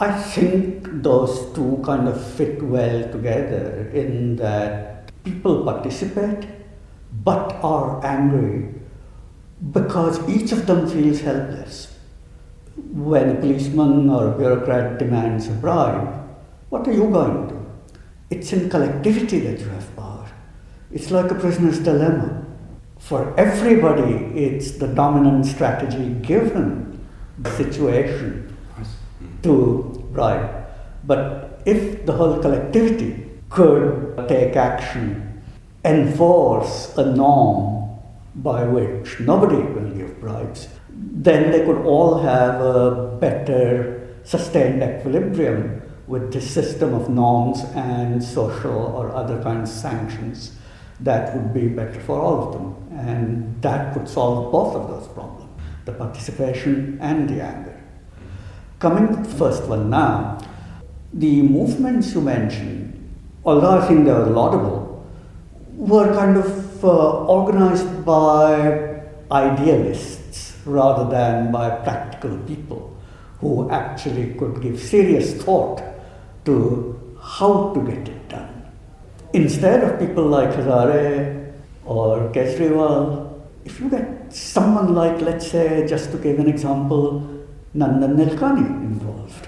I 0.00 0.12
think 0.12 1.02
those 1.02 1.52
two 1.54 1.82
kind 1.84 2.06
of 2.06 2.24
fit 2.34 2.62
well 2.62 3.02
together 3.10 3.90
in 3.92 4.36
that 4.36 5.10
people 5.24 5.64
participate 5.64 6.46
but 7.24 7.52
are 7.62 8.04
angry 8.06 8.74
because 9.72 10.26
each 10.28 10.52
of 10.52 10.66
them 10.66 10.88
feels 10.88 11.20
helpless. 11.20 11.96
When 12.76 13.30
a 13.30 13.34
policeman 13.34 14.08
or 14.08 14.28
a 14.28 14.38
bureaucrat 14.38 14.98
demands 14.98 15.48
a 15.48 15.52
bribe, 15.52 16.14
what 16.68 16.86
are 16.86 16.92
you 16.92 17.10
going 17.10 17.48
to 17.48 17.54
do? 17.54 17.66
It's 18.30 18.52
in 18.52 18.70
collectivity 18.70 19.40
that 19.40 19.58
you 19.58 19.68
have 19.68 19.96
power. 19.96 20.30
It's 20.92 21.10
like 21.10 21.30
a 21.30 21.34
prisoner's 21.34 21.80
dilemma. 21.80 22.44
For 22.98 23.34
everybody, 23.38 24.14
it's 24.38 24.72
the 24.72 24.88
dominant 24.88 25.46
strategy 25.46 26.14
given 26.22 27.06
the 27.38 27.50
situation 27.56 28.56
to 29.42 30.08
bribe. 30.12 30.66
But 31.04 31.62
if 31.64 32.06
the 32.06 32.12
whole 32.12 32.38
collectivity 32.38 33.28
could 33.50 34.24
take 34.28 34.56
action, 34.56 35.42
enforce 35.84 36.96
a 36.96 37.14
norm 37.14 37.77
by 38.42 38.64
which 38.64 39.20
nobody 39.20 39.56
will 39.56 39.90
give 39.90 40.20
bribes, 40.20 40.68
then 40.90 41.50
they 41.50 41.64
could 41.64 41.84
all 41.84 42.18
have 42.18 42.60
a 42.60 43.16
better 43.20 44.16
sustained 44.24 44.82
equilibrium 44.82 45.82
with 46.06 46.32
this 46.32 46.50
system 46.50 46.94
of 46.94 47.08
norms 47.08 47.60
and 47.74 48.22
social 48.22 48.86
or 48.96 49.14
other 49.14 49.42
kinds 49.42 49.70
of 49.70 49.76
sanctions 49.76 50.52
that 51.00 51.34
would 51.34 51.52
be 51.54 51.68
better 51.68 52.00
for 52.00 52.20
all 52.20 52.48
of 52.48 52.52
them. 52.54 52.98
And 52.98 53.62
that 53.62 53.96
would 53.96 54.08
solve 54.08 54.50
both 54.50 54.74
of 54.74 54.88
those 54.88 55.08
problems 55.08 55.44
the 55.84 55.92
participation 55.94 56.98
and 57.00 57.30
the 57.30 57.42
anger. 57.42 57.80
Coming 58.78 59.08
to 59.08 59.22
the 59.22 59.36
first 59.38 59.64
one 59.64 59.88
now, 59.88 60.38
the 61.14 61.40
movements 61.40 62.12
you 62.12 62.20
mentioned, 62.20 62.92
although 63.42 63.78
I 63.78 63.88
think 63.88 64.04
they 64.04 64.12
were 64.12 64.26
laudable, 64.26 65.06
were 65.74 66.12
kind 66.12 66.36
of 66.36 66.67
uh, 66.84 67.24
organized 67.26 68.04
by 68.04 69.00
idealists 69.30 70.56
rather 70.64 71.10
than 71.10 71.52
by 71.52 71.70
practical 71.70 72.36
people 72.38 72.96
who 73.40 73.70
actually 73.70 74.34
could 74.34 74.60
give 74.60 74.80
serious 74.80 75.34
thought 75.42 75.82
to 76.44 76.98
how 77.20 77.72
to 77.74 77.80
get 77.82 78.08
it 78.08 78.28
done. 78.28 78.62
Instead 79.32 79.84
of 79.84 79.98
people 79.98 80.24
like 80.24 80.50
Hazare 80.50 81.52
or 81.84 82.30
Kejriwal, 82.32 83.40
if 83.64 83.78
you 83.80 83.90
get 83.90 84.32
someone 84.32 84.94
like, 84.94 85.20
let's 85.20 85.50
say, 85.50 85.86
just 85.86 86.10
to 86.12 86.18
give 86.18 86.38
an 86.38 86.48
example, 86.48 87.20
Nandan 87.74 88.16
Nilekani 88.16 88.66
involved, 88.66 89.46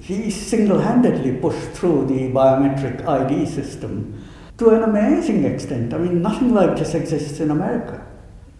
he 0.00 0.30
single 0.30 0.78
handedly 0.80 1.36
pushed 1.36 1.70
through 1.72 2.06
the 2.06 2.30
biometric 2.32 3.06
ID 3.06 3.46
system 3.46 4.24
to 4.60 4.68
an 4.70 4.82
amazing 4.82 5.44
extent. 5.46 5.94
I 5.94 5.98
mean, 5.98 6.20
nothing 6.20 6.52
like 6.52 6.76
this 6.76 6.94
exists 6.94 7.40
in 7.40 7.50
America. 7.50 8.06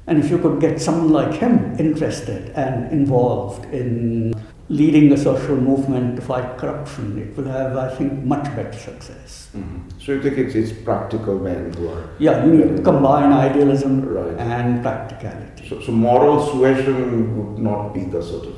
And 0.07 0.19
if 0.19 0.31
you 0.31 0.39
could 0.39 0.59
get 0.59 0.81
someone 0.81 1.11
like 1.11 1.35
him 1.35 1.77
interested 1.79 2.51
and 2.57 2.91
involved 2.91 3.67
in 3.67 4.33
leading 4.71 5.13
a 5.13 5.19
social 5.19 5.57
movement 5.57 6.17
to 6.17 6.23
fight 6.23 6.57
corruption, 6.57 7.19
it 7.19 7.37
will 7.37 7.45
have, 7.45 7.77
I 7.77 7.95
think, 7.97 8.25
much 8.25 8.45
better 8.57 8.73
success. 8.73 9.51
Mm-hmm. 9.55 10.01
So 10.01 10.13
you 10.13 10.23
think 10.23 10.39
it's, 10.39 10.55
it's 10.55 10.73
practical 10.73 11.39
men 11.39 11.75
who 11.75 11.89
are. 11.91 12.09
Yeah, 12.19 12.47
you 12.47 12.53
need 12.55 12.77
to 12.79 12.83
combine 12.83 13.31
idealism 13.31 14.01
right. 14.09 14.39
and 14.39 14.81
practicality. 14.81 15.69
So, 15.69 15.83
so 15.83 15.93
moral 15.93 16.47
suasion 16.47 17.37
would 17.37 17.59
not 17.59 17.93
be 17.93 18.05
the 18.05 18.23
sort 18.23 18.47
of 18.47 18.57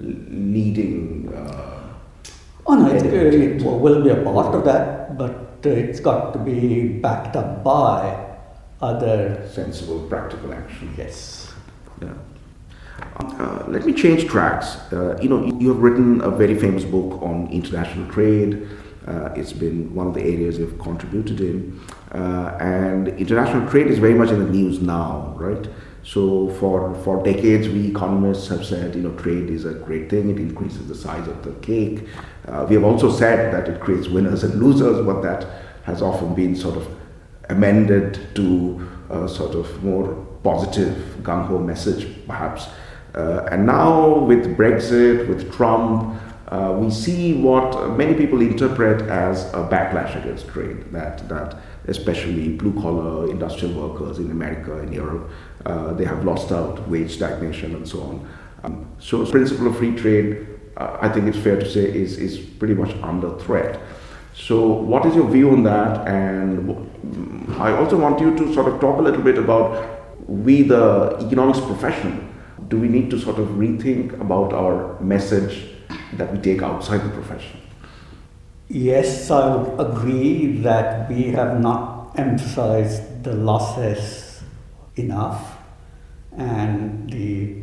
leading. 0.00 1.32
Uh, 1.32 1.94
oh, 2.66 2.74
no, 2.74 2.92
it, 2.92 3.06
it, 3.06 3.62
will 3.62 4.02
be 4.02 4.10
a 4.10 4.20
part 4.24 4.52
of 4.52 4.64
that, 4.64 5.16
but 5.16 5.51
it's 5.70 6.00
got 6.00 6.32
to 6.32 6.38
be 6.38 6.88
backed 6.88 7.36
up 7.36 7.62
by 7.62 8.36
other. 8.80 9.48
Sensible, 9.52 10.00
practical 10.08 10.52
action. 10.52 10.94
Yes. 10.96 11.52
Yeah. 12.00 12.14
Uh, 13.16 13.64
let 13.68 13.84
me 13.84 13.92
change 13.92 14.26
tracks. 14.26 14.76
Uh, 14.92 15.18
you 15.20 15.28
know, 15.28 15.44
you 15.58 15.68
have 15.68 15.78
written 15.78 16.20
a 16.22 16.30
very 16.30 16.58
famous 16.58 16.84
book 16.84 17.20
on 17.22 17.48
international 17.50 18.10
trade. 18.10 18.68
Uh, 19.06 19.30
it's 19.34 19.52
been 19.52 19.92
one 19.94 20.06
of 20.06 20.14
the 20.14 20.22
areas 20.22 20.58
you've 20.58 20.78
contributed 20.78 21.40
in. 21.40 21.80
Uh, 22.12 22.56
and 22.60 23.08
international 23.08 23.68
trade 23.68 23.88
is 23.88 23.98
very 23.98 24.14
much 24.14 24.30
in 24.30 24.38
the 24.38 24.50
news 24.50 24.80
now, 24.80 25.34
right? 25.36 25.68
So 26.04 26.50
for, 26.60 26.94
for 27.02 27.22
decades, 27.22 27.68
we 27.68 27.88
economists 27.88 28.48
have 28.48 28.64
said, 28.64 28.94
you 28.94 29.02
know, 29.02 29.14
trade 29.16 29.50
is 29.50 29.64
a 29.64 29.72
great 29.72 30.10
thing. 30.10 30.30
It 30.30 30.38
increases 30.38 30.88
the 30.88 30.94
size 30.94 31.26
of 31.28 31.42
the 31.42 31.52
cake. 31.60 32.06
Uh, 32.48 32.66
we 32.68 32.74
have 32.74 32.84
also 32.84 33.10
said 33.10 33.52
that 33.52 33.68
it 33.68 33.80
creates 33.80 34.08
winners 34.08 34.42
and 34.44 34.60
losers, 34.60 35.04
but 35.06 35.22
that 35.22 35.46
has 35.84 36.02
often 36.02 36.34
been 36.34 36.56
sort 36.56 36.76
of 36.76 36.88
amended 37.48 38.18
to 38.34 38.88
a 39.10 39.28
sort 39.28 39.54
of 39.54 39.82
more 39.84 40.14
positive 40.42 40.96
gung-ho 41.22 41.58
message, 41.58 42.06
perhaps. 42.26 42.68
Uh, 43.14 43.46
and 43.50 43.66
now 43.66 44.18
with 44.18 44.56
Brexit, 44.56 45.28
with 45.28 45.52
Trump, 45.52 46.18
uh, 46.48 46.76
we 46.78 46.90
see 46.90 47.34
what 47.34 47.96
many 47.96 48.14
people 48.14 48.40
interpret 48.40 49.02
as 49.08 49.44
a 49.54 49.66
backlash 49.70 50.20
against 50.22 50.48
trade, 50.48 50.92
that, 50.92 51.26
that 51.28 51.56
especially 51.88 52.50
blue 52.50 52.72
collar 52.80 53.30
industrial 53.30 53.74
workers 53.74 54.18
in 54.18 54.30
America 54.30 54.78
and 54.78 54.92
Europe, 54.92 55.30
uh, 55.64 55.92
they 55.94 56.04
have 56.04 56.24
lost 56.24 56.52
out, 56.52 56.86
wage 56.88 57.12
stagnation 57.12 57.74
and 57.74 57.88
so 57.88 58.02
on. 58.02 58.28
Um, 58.64 58.86
so, 58.98 59.24
principle 59.26 59.68
of 59.68 59.78
free 59.78 59.96
trade, 59.96 60.46
uh, 60.46 60.51
I 60.76 61.08
think 61.08 61.26
it's 61.26 61.38
fair 61.38 61.58
to 61.58 61.68
say, 61.68 61.80
is, 61.82 62.18
is 62.18 62.38
pretty 62.38 62.74
much 62.74 62.90
under 63.02 63.38
threat. 63.38 63.80
So, 64.34 64.66
what 64.66 65.04
is 65.04 65.14
your 65.14 65.28
view 65.28 65.50
on 65.50 65.62
that? 65.64 66.06
And 66.08 67.60
I 67.60 67.72
also 67.72 67.98
want 67.98 68.20
you 68.20 68.34
to 68.36 68.54
sort 68.54 68.68
of 68.68 68.80
talk 68.80 68.98
a 68.98 69.02
little 69.02 69.22
bit 69.22 69.36
about 69.36 70.00
we, 70.26 70.62
the 70.62 71.16
economics 71.20 71.60
profession, 71.60 72.32
do 72.68 72.78
we 72.78 72.88
need 72.88 73.10
to 73.10 73.18
sort 73.18 73.38
of 73.38 73.48
rethink 73.48 74.18
about 74.20 74.52
our 74.52 74.98
message 75.00 75.68
that 76.14 76.32
we 76.32 76.38
take 76.38 76.62
outside 76.62 76.98
the 76.98 77.10
profession? 77.10 77.60
Yes, 78.68 79.30
I 79.30 79.54
would 79.54 79.78
agree 79.78 80.56
that 80.62 81.10
we 81.10 81.24
have 81.32 81.60
not 81.60 82.14
emphasized 82.16 83.24
the 83.24 83.34
losses 83.34 84.42
enough 84.96 85.58
and 86.36 87.10
the 87.10 87.61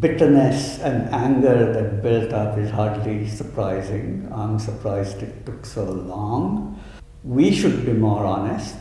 bitterness 0.00 0.80
and 0.80 1.08
anger 1.14 1.72
that 1.72 2.02
built 2.02 2.32
up 2.32 2.58
is 2.58 2.70
hardly 2.70 3.28
surprising. 3.28 4.28
I'm 4.32 4.58
surprised 4.58 5.22
it 5.22 5.46
took 5.46 5.64
so 5.64 5.84
long. 5.84 6.80
We 7.22 7.52
should 7.52 7.86
be 7.86 7.92
more 7.92 8.24
honest. 8.24 8.76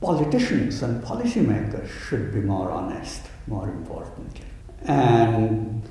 Politicians 0.00 0.82
and 0.82 1.02
policymakers 1.02 1.88
should 2.08 2.32
be 2.32 2.40
more 2.40 2.70
honest, 2.70 3.22
more 3.46 3.68
importantly. 3.68 4.44
And 4.82 5.82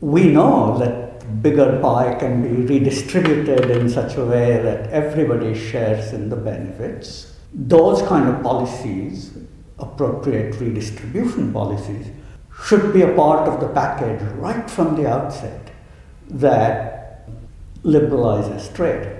we 0.00 0.28
know 0.32 0.76
that 0.78 1.42
bigger 1.42 1.80
pie 1.80 2.14
can 2.18 2.42
be 2.42 2.74
redistributed 2.74 3.70
in 3.70 3.88
such 3.88 4.16
a 4.16 4.24
way 4.24 4.62
that 4.62 4.90
everybody 4.90 5.54
shares 5.54 6.12
in 6.12 6.28
the 6.28 6.36
benefits. 6.36 7.36
Those 7.54 8.02
kind 8.02 8.28
of 8.28 8.42
policies, 8.42 9.32
appropriate 9.78 10.60
redistribution 10.60 11.52
policies, 11.52 12.06
should 12.64 12.92
be 12.92 13.02
a 13.02 13.14
part 13.14 13.48
of 13.48 13.60
the 13.60 13.68
package 13.68 14.20
right 14.36 14.68
from 14.70 14.96
the 14.96 15.08
outset 15.08 15.70
that 16.30 17.28
liberalizes 17.82 18.74
trade. 18.74 19.16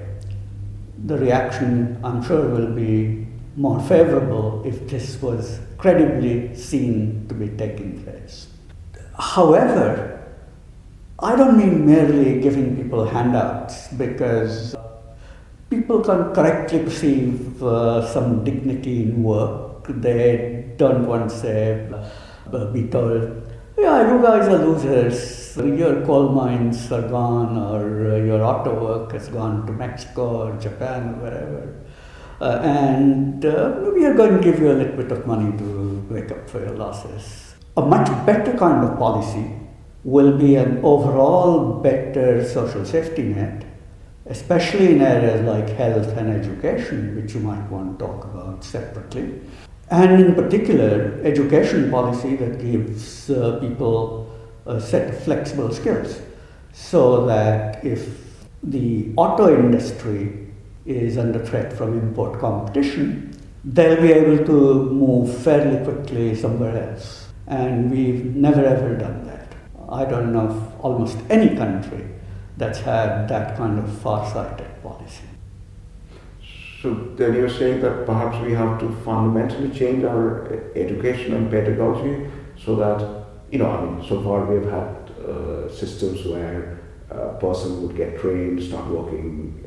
The 1.06 1.16
reaction, 1.16 2.00
I'm 2.02 2.22
sure, 2.22 2.48
will 2.48 2.72
be 2.74 3.26
more 3.56 3.80
favorable 3.82 4.62
if 4.66 4.88
this 4.88 5.20
was 5.22 5.60
credibly 5.78 6.54
seen 6.54 7.26
to 7.28 7.34
be 7.34 7.48
taking 7.48 8.02
place. 8.02 8.48
However, 9.18 10.26
I 11.20 11.34
don't 11.34 11.56
mean 11.56 11.86
merely 11.86 12.40
giving 12.40 12.76
people 12.76 13.04
handouts 13.04 13.88
because 13.88 14.76
people 15.70 16.00
can 16.00 16.32
correctly 16.32 16.80
perceive 16.80 17.62
uh, 17.62 18.06
some 18.12 18.44
dignity 18.44 19.02
in 19.02 19.22
work. 19.22 19.86
They 19.88 20.72
don't 20.76 21.06
want 21.06 21.30
to 21.30 21.36
say, 21.36 21.88
be 22.72 22.88
told, 22.88 23.42
Yeah, 23.76 24.12
you 24.12 24.22
guys 24.22 24.48
are 24.48 24.58
losers. 24.58 25.56
Your 25.56 26.04
coal 26.06 26.30
mines 26.30 26.90
are 26.92 27.08
gone, 27.08 27.56
or 27.56 28.12
uh, 28.12 28.16
your 28.16 28.42
auto 28.42 28.74
work 28.74 29.12
has 29.12 29.28
gone 29.28 29.66
to 29.66 29.72
Mexico 29.72 30.48
or 30.48 30.56
Japan 30.58 31.14
or 31.14 31.22
wherever. 31.22 31.74
Uh, 32.40 32.60
and 32.62 33.44
uh, 33.44 33.90
we 33.94 34.04
are 34.06 34.14
going 34.14 34.36
to 34.36 34.42
give 34.42 34.60
you 34.60 34.70
a 34.70 34.76
little 34.80 34.96
bit 34.96 35.10
of 35.10 35.26
money 35.26 35.56
to 35.58 36.06
make 36.08 36.30
up 36.30 36.48
for 36.48 36.60
your 36.60 36.76
losses. 36.76 37.54
A 37.76 37.82
much 37.82 38.06
better 38.24 38.56
kind 38.56 38.84
of 38.84 38.96
policy 38.98 39.58
will 40.04 40.38
be 40.38 40.54
an 40.54 40.80
overall 40.84 41.80
better 41.80 42.46
social 42.48 42.84
safety 42.84 43.22
net, 43.22 43.64
especially 44.26 44.92
in 44.92 45.02
areas 45.02 45.42
like 45.42 45.68
health 45.76 46.16
and 46.16 46.30
education, 46.30 47.16
which 47.16 47.34
you 47.34 47.40
might 47.40 47.68
want 47.70 47.98
to 47.98 48.06
talk 48.06 48.24
about 48.24 48.62
separately. 48.62 49.40
And 49.90 50.20
in 50.20 50.34
particular, 50.34 51.18
education 51.24 51.90
policy 51.90 52.36
that 52.36 52.60
gives 52.60 53.30
uh, 53.30 53.58
people 53.60 54.30
a 54.66 54.80
set 54.80 55.08
of 55.14 55.22
flexible 55.24 55.72
skills 55.72 56.20
so 56.72 57.24
that 57.26 57.82
if 57.84 58.06
the 58.62 59.12
auto 59.16 59.54
industry 59.58 60.48
is 60.84 61.16
under 61.16 61.44
threat 61.44 61.72
from 61.72 61.98
import 61.98 62.38
competition, 62.38 63.32
they'll 63.64 64.00
be 64.00 64.12
able 64.12 64.44
to 64.44 64.84
move 64.92 65.36
fairly 65.42 65.82
quickly 65.84 66.34
somewhere 66.34 66.90
else. 66.90 67.28
And 67.46 67.90
we've 67.90 68.36
never 68.36 68.64
ever 68.64 68.94
done 68.94 69.26
that. 69.26 69.54
I 69.88 70.04
don't 70.04 70.32
know 70.32 70.48
of 70.48 70.80
almost 70.80 71.16
any 71.30 71.56
country 71.56 72.06
that's 72.58 72.80
had 72.80 73.26
that 73.28 73.56
kind 73.56 73.78
of 73.78 73.98
far-sighted 74.00 74.82
policy. 74.82 75.24
So 76.80 76.94
then 77.16 77.34
you're 77.34 77.50
saying 77.50 77.80
that 77.80 78.06
perhaps 78.06 78.38
we 78.46 78.52
have 78.52 78.78
to 78.80 78.88
fundamentally 79.04 79.70
change 79.70 80.04
our 80.04 80.46
education 80.76 81.34
and 81.34 81.50
pedagogy 81.50 82.30
so 82.56 82.76
that, 82.76 83.26
you 83.50 83.58
know, 83.58 83.70
I 83.70 83.84
mean, 83.84 84.08
so 84.08 84.22
far 84.22 84.44
we've 84.44 84.70
had 84.70 84.94
uh, 85.26 85.68
systems 85.68 86.24
where 86.24 86.78
a 87.10 87.34
person 87.40 87.82
would 87.82 87.96
get 87.96 88.20
trained, 88.20 88.62
start 88.62 88.86
working 88.86 89.64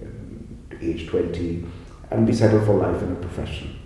at 0.72 0.82
age 0.82 1.08
20, 1.08 1.66
and 2.12 2.26
be 2.26 2.32
settled 2.32 2.66
for 2.66 2.76
life 2.76 3.02
in 3.04 3.12
a 3.12 3.16
profession. 3.16 3.78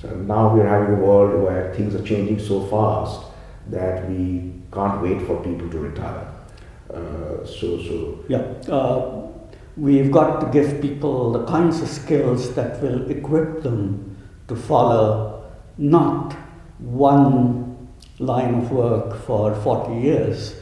So 0.00 0.10
now 0.14 0.54
we're 0.54 0.68
having 0.68 0.96
a 0.96 0.98
world 0.98 1.42
where 1.42 1.72
things 1.74 1.94
are 1.94 2.02
changing 2.02 2.38
so 2.38 2.66
fast 2.66 3.26
that 3.68 4.08
we 4.10 4.52
can't 4.70 5.00
wait 5.00 5.22
for 5.22 5.42
people 5.42 5.70
to 5.70 5.78
retire. 5.78 6.30
Uh, 6.92 7.44
so, 7.46 7.82
so 7.82 8.24
yeah. 8.28 8.38
Uh, 8.70 9.22
We've 9.76 10.10
got 10.10 10.40
to 10.40 10.46
give 10.46 10.80
people 10.80 11.32
the 11.32 11.44
kinds 11.44 11.82
of 11.82 11.88
skills 11.88 12.54
that 12.54 12.80
will 12.82 13.10
equip 13.10 13.62
them 13.62 14.16
to 14.48 14.56
follow 14.56 15.50
not 15.76 16.32
one 16.78 17.88
line 18.18 18.54
of 18.54 18.72
work 18.72 19.22
for 19.24 19.54
40 19.54 20.00
years, 20.00 20.54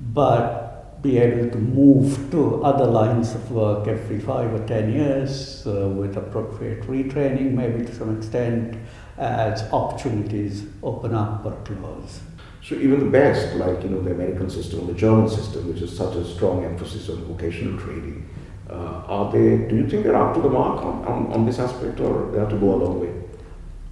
but 0.00 1.02
be 1.02 1.16
able 1.16 1.50
to 1.50 1.56
move 1.56 2.30
to 2.30 2.62
other 2.62 2.84
lines 2.84 3.34
of 3.34 3.50
work 3.50 3.88
every 3.88 4.20
five 4.20 4.52
or 4.52 4.66
10 4.66 4.92
years 4.92 5.66
uh, 5.66 5.88
with 5.88 6.16
appropriate 6.18 6.82
retraining, 6.82 7.52
maybe 7.52 7.86
to 7.86 7.94
some 7.94 8.14
extent, 8.16 8.76
as 9.16 9.62
opportunities 9.72 10.64
open 10.82 11.14
up 11.14 11.46
or 11.46 11.56
close. 11.64 12.20
So 12.62 12.74
even 12.74 13.00
the 13.00 13.10
best, 13.10 13.56
like 13.56 13.82
you 13.82 13.88
know 13.88 14.02
the 14.02 14.10
American 14.10 14.50
system, 14.50 14.86
the 14.86 14.92
German 14.92 15.30
system, 15.30 15.66
which 15.72 15.80
is 15.80 15.96
such 15.96 16.14
a 16.16 16.24
strong 16.24 16.64
emphasis 16.64 17.08
on 17.08 17.24
vocational 17.24 17.80
training, 17.80 18.28
are 18.72 19.32
they, 19.32 19.66
do 19.68 19.76
you 19.76 19.88
think 19.88 20.04
they're 20.04 20.16
up 20.16 20.34
to 20.34 20.40
the 20.40 20.48
mark 20.48 20.82
on, 20.84 21.04
on, 21.04 21.32
on 21.32 21.46
this 21.46 21.58
aspect 21.58 22.00
or 22.00 22.30
they 22.30 22.38
have 22.38 22.50
to 22.50 22.56
go 22.56 22.74
a 22.74 22.78
long 22.84 23.00
way? 23.00 23.12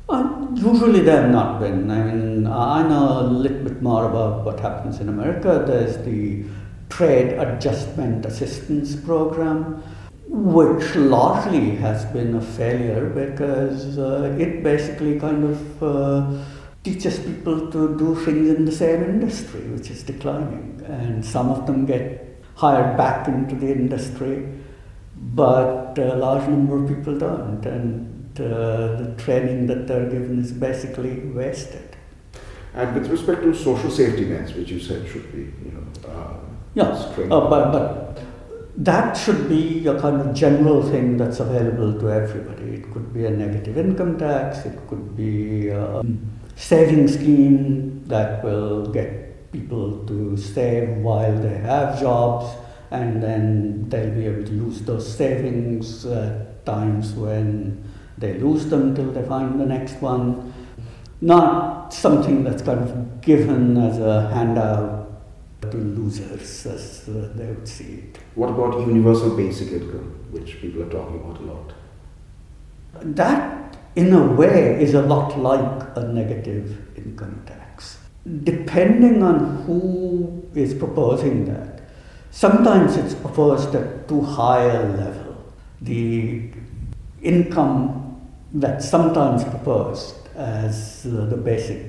Uh, 0.09 0.47
usually 0.55 1.01
they 1.01 1.13
have 1.13 1.31
not 1.31 1.61
been. 1.61 1.91
I 1.91 2.03
mean, 2.03 2.47
I 2.47 2.87
know 2.89 3.21
a 3.21 3.23
little 3.23 3.63
bit 3.65 3.83
more 3.83 4.09
about 4.09 4.45
what 4.45 4.59
happens 4.61 5.01
in 5.01 5.09
America. 5.09 5.65
There's 5.67 5.99
the 5.99 6.45
Trade 6.89 7.39
Adjustment 7.39 8.25
Assistance 8.25 8.97
Program, 8.97 9.83
which 10.29 10.95
largely 10.95 11.77
has 11.77 12.07
been 12.07 12.37
a 12.37 12.41
failure 12.41 13.11
because 13.11 13.99
uh, 13.99 14.37
it 14.39 14.63
basically 14.63 15.19
kind 15.21 15.45
of 15.45 15.83
uh, 15.83 16.45
teaches 16.85 17.19
people 17.19 17.71
to 17.71 17.99
do 17.99 18.15
things 18.15 18.49
in 18.49 18.65
the 18.65 18.73
same 18.73 19.03
industry, 19.03 19.61
which 19.69 19.91
is 19.91 20.03
declining. 20.03 20.81
And 20.87 21.23
some 21.23 21.51
of 21.51 21.67
them 21.67 21.85
get 21.85 22.43
hired 22.55 22.97
back 22.97 23.29
into 23.29 23.55
the 23.55 23.71
industry 23.71 24.49
but 25.21 25.99
a 25.99 26.15
large 26.15 26.49
number 26.49 26.83
of 26.83 26.89
people 26.89 27.19
don't, 27.19 27.65
and 27.67 28.41
uh, 28.41 29.03
the 29.03 29.15
training 29.19 29.67
that 29.67 29.87
they're 29.87 30.09
given 30.09 30.39
is 30.39 30.53
basically 30.53 31.21
wasted. 31.21 31.97
And 32.75 32.95
with 32.95 33.09
respect 33.09 33.43
to 33.43 33.55
social 33.55 33.91
safety 33.91 34.27
nets, 34.27 34.53
which 34.53 34.71
you 34.71 34.79
said 34.79 35.09
should 35.09 35.33
be, 35.33 35.53
you 35.65 35.73
know, 35.73 36.09
uh, 36.09 36.35
yeah, 36.75 36.85
uh, 36.85 37.49
but, 37.49 37.73
but 37.73 38.21
that 38.77 39.17
should 39.17 39.49
be 39.49 39.87
a 39.87 40.01
kind 40.01 40.21
of 40.21 40.35
general 40.35 40.83
thing 40.83 41.17
that's 41.17 41.41
available 41.41 41.99
to 41.99 42.11
everybody. 42.11 42.75
It 42.75 42.93
could 42.93 43.13
be 43.13 43.27
a 43.27 43.31
negative 43.31 43.77
income 43.77 44.19
tax, 44.19 44.65
it 44.65 44.79
could 44.89 45.17
be 45.17 45.69
a 45.69 46.03
saving 46.55 47.09
scheme 47.09 48.05
that 48.07 48.45
will 48.45 48.87
get 48.87 49.51
people 49.51 50.07
to 50.07 50.37
save 50.37 50.99
while 50.99 51.37
they 51.39 51.57
have 51.59 51.99
jobs 51.99 52.55
and 52.91 53.23
then 53.23 53.89
they'll 53.89 54.15
be 54.15 54.27
able 54.27 54.45
to 54.45 54.53
use 54.53 54.83
those 54.83 55.17
savings 55.17 56.07
at 56.07 56.65
times 56.65 57.13
when 57.13 57.85
they 58.17 58.35
lose 58.39 58.67
them 58.67 58.95
till 58.95 59.13
they 59.13 59.23
find 59.23 59.61
the 59.61 59.67
next 59.67 60.01
one. 60.01 60.53
Not 61.21 61.93
something 61.93 62.45
that's 62.45 62.63
kind 62.63 62.81
of 62.81 63.21
given 63.21 63.77
as 63.77 63.99
a 63.99 64.29
handout 64.31 64.99
to 65.61 65.77
losers, 65.77 66.67
as 66.67 67.09
uh, 67.09 67.33
they 67.35 67.47
would 67.47 67.67
see 67.67 67.95
it. 67.95 68.19
What 68.35 68.51
about 68.51 68.87
universal 68.87 69.37
basic 69.37 69.73
income, 69.73 70.27
which 70.31 70.61
people 70.61 70.83
are 70.83 70.91
talking 70.91 71.21
about 71.21 71.41
a 71.41 71.43
lot? 71.43 71.73
That, 73.17 73.77
in 73.97 74.13
a 74.13 74.33
way, 74.33 74.81
is 74.81 74.95
a 74.95 75.03
lot 75.03 75.39
like 75.39 75.97
a 75.97 76.05
negative 76.13 76.97
income 76.97 77.43
tax. 77.47 77.99
Depending 78.45 79.23
on 79.23 79.65
who 79.65 80.49
is 80.55 80.75
proposing 80.75 81.47
that, 81.47 81.78
Sometimes 82.45 82.97
it's 82.97 83.15
proposed 83.15 83.75
at 83.75 84.07
too 84.07 84.21
high 84.21 84.63
a 84.63 84.85
level. 84.97 85.35
The 85.81 86.49
income 87.21 88.21
that's 88.53 88.89
sometimes 88.89 89.43
proposed 89.43 90.15
as 90.37 91.03
the 91.03 91.37
basic 91.37 91.81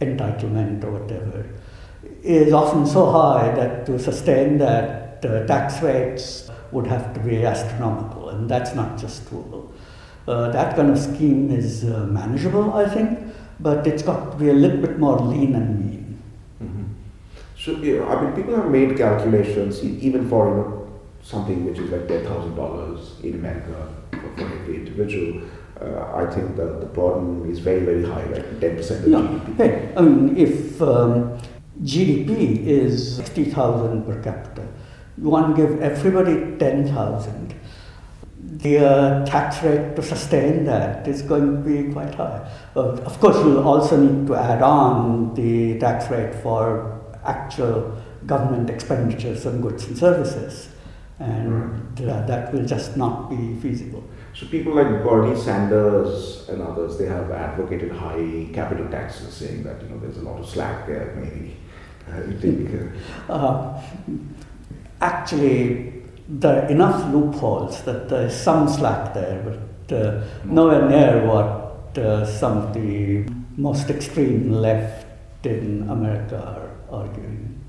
entitlement 0.00 0.84
or 0.84 0.92
whatever 0.92 1.44
is 2.22 2.52
often 2.52 2.86
so 2.86 3.10
high 3.10 3.52
that 3.56 3.86
to 3.86 3.98
sustain 3.98 4.58
that 4.58 5.24
uh, 5.24 5.44
tax 5.48 5.82
rates 5.82 6.48
would 6.70 6.86
have 6.86 7.12
to 7.14 7.18
be 7.18 7.44
astronomical, 7.44 8.28
and 8.28 8.48
that's 8.48 8.76
not 8.76 8.98
just 8.98 9.28
doable. 9.28 9.72
Uh, 10.28 10.48
that 10.52 10.76
kind 10.76 10.90
of 10.90 10.96
scheme 10.96 11.50
is 11.50 11.82
uh, 11.82 12.06
manageable, 12.06 12.72
I 12.74 12.88
think, 12.88 13.18
but 13.58 13.84
it's 13.84 14.04
got 14.04 14.30
to 14.30 14.36
be 14.36 14.50
a 14.50 14.54
little 14.54 14.80
bit 14.80 15.00
more 15.00 15.18
lean 15.18 15.56
and. 15.56 15.79
So, 17.60 17.72
you 17.72 17.98
know, 17.98 18.08
I 18.08 18.22
mean, 18.22 18.32
people 18.32 18.56
have 18.56 18.70
made 18.70 18.96
calculations, 18.96 19.84
even 19.84 20.26
for 20.30 20.48
you 20.48 20.54
know, 20.54 21.00
something 21.22 21.66
which 21.66 21.78
is 21.78 21.90
like 21.90 22.08
ten 22.08 22.24
thousand 22.24 22.54
dollars 22.54 23.16
in 23.22 23.34
America 23.34 23.94
for, 24.12 24.44
every 24.44 24.76
individual. 24.76 25.42
Uh, 25.78 26.10
I 26.14 26.24
think 26.34 26.56
that 26.56 26.80
the 26.80 26.86
burden 26.86 27.50
is 27.50 27.58
very, 27.58 27.80
very 27.84 28.02
high, 28.02 28.24
like 28.24 28.60
ten 28.60 28.76
percent 28.76 29.04
of 29.04 29.10
GDP. 29.10 29.56
Hey, 29.58 29.92
I 29.94 30.00
mean, 30.00 30.38
if 30.38 30.80
um, 30.80 31.38
GDP 31.82 32.64
is 32.64 33.16
sixty 33.16 33.44
thousand 33.44 34.06
per 34.06 34.22
capita, 34.22 34.66
you 35.18 35.28
want 35.28 35.54
to 35.54 35.62
give 35.62 35.82
everybody 35.82 36.56
ten 36.56 36.86
thousand. 36.86 37.54
The 38.38 38.78
uh, 38.78 39.26
tax 39.26 39.62
rate 39.62 39.96
to 39.96 40.02
sustain 40.02 40.64
that 40.64 41.06
is 41.06 41.20
going 41.20 41.44
to 41.44 41.60
be 41.60 41.92
quite 41.92 42.14
high. 42.14 42.50
Uh, 42.74 42.92
of 43.04 43.20
course, 43.20 43.36
you'll 43.36 43.68
also 43.68 43.98
need 43.98 44.26
to 44.28 44.34
add 44.34 44.62
on 44.62 45.34
the 45.34 45.78
tax 45.78 46.10
rate 46.10 46.34
for 46.36 46.99
actual 47.24 48.00
government 48.26 48.70
expenditures 48.70 49.46
on 49.46 49.60
goods 49.60 49.86
and 49.86 49.96
services. 49.96 50.68
And 51.18 51.96
that 51.96 52.52
will 52.52 52.64
just 52.64 52.96
not 52.96 53.28
be 53.28 53.54
feasible. 53.60 54.02
So 54.32 54.46
people 54.46 54.74
like 54.74 54.88
Bernie 55.04 55.38
Sanders 55.38 56.48
and 56.48 56.62
others, 56.62 56.96
they 56.96 57.06
have 57.06 57.30
advocated 57.30 57.92
high 57.92 58.48
capital 58.54 58.88
taxes, 58.88 59.34
saying 59.34 59.64
that 59.64 59.82
you 59.82 59.88
know 59.88 59.98
there's 59.98 60.16
a 60.18 60.22
lot 60.22 60.38
of 60.38 60.48
slack 60.48 60.86
there. 60.86 61.14
Maybe 61.16 61.56
uh, 62.10 62.22
you 62.22 62.38
think? 62.38 62.92
Uh, 63.28 63.32
uh, 63.32 63.82
actually, 65.00 66.04
there 66.28 66.62
are 66.62 66.68
enough 66.68 67.12
loopholes 67.12 67.82
that 67.82 68.08
there's 68.08 68.34
some 68.34 68.68
slack 68.68 69.12
there, 69.14 69.42
but 69.42 69.96
uh, 69.96 70.24
nowhere 70.44 70.88
near 70.88 71.26
what 71.26 71.98
uh, 71.98 72.24
some 72.24 72.58
of 72.58 72.74
the 72.74 73.26
most 73.56 73.90
extreme 73.90 74.52
left 74.52 75.06
in 75.46 75.88
America 75.88 76.38
are 76.90 76.98
arguing. 76.98 77.60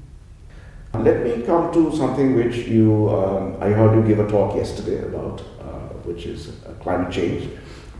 Let 0.93 1.23
me 1.23 1.43
come 1.43 1.71
to 1.73 1.95
something 1.95 2.35
which 2.35 2.67
you, 2.67 3.09
um, 3.09 3.55
I 3.61 3.69
heard 3.69 3.95
you 3.95 4.03
give 4.05 4.19
a 4.19 4.29
talk 4.29 4.55
yesterday 4.55 5.03
about, 5.05 5.39
uh, 5.61 5.93
which 6.03 6.25
is 6.25 6.49
uh, 6.49 6.73
climate 6.81 7.13
change. 7.13 7.49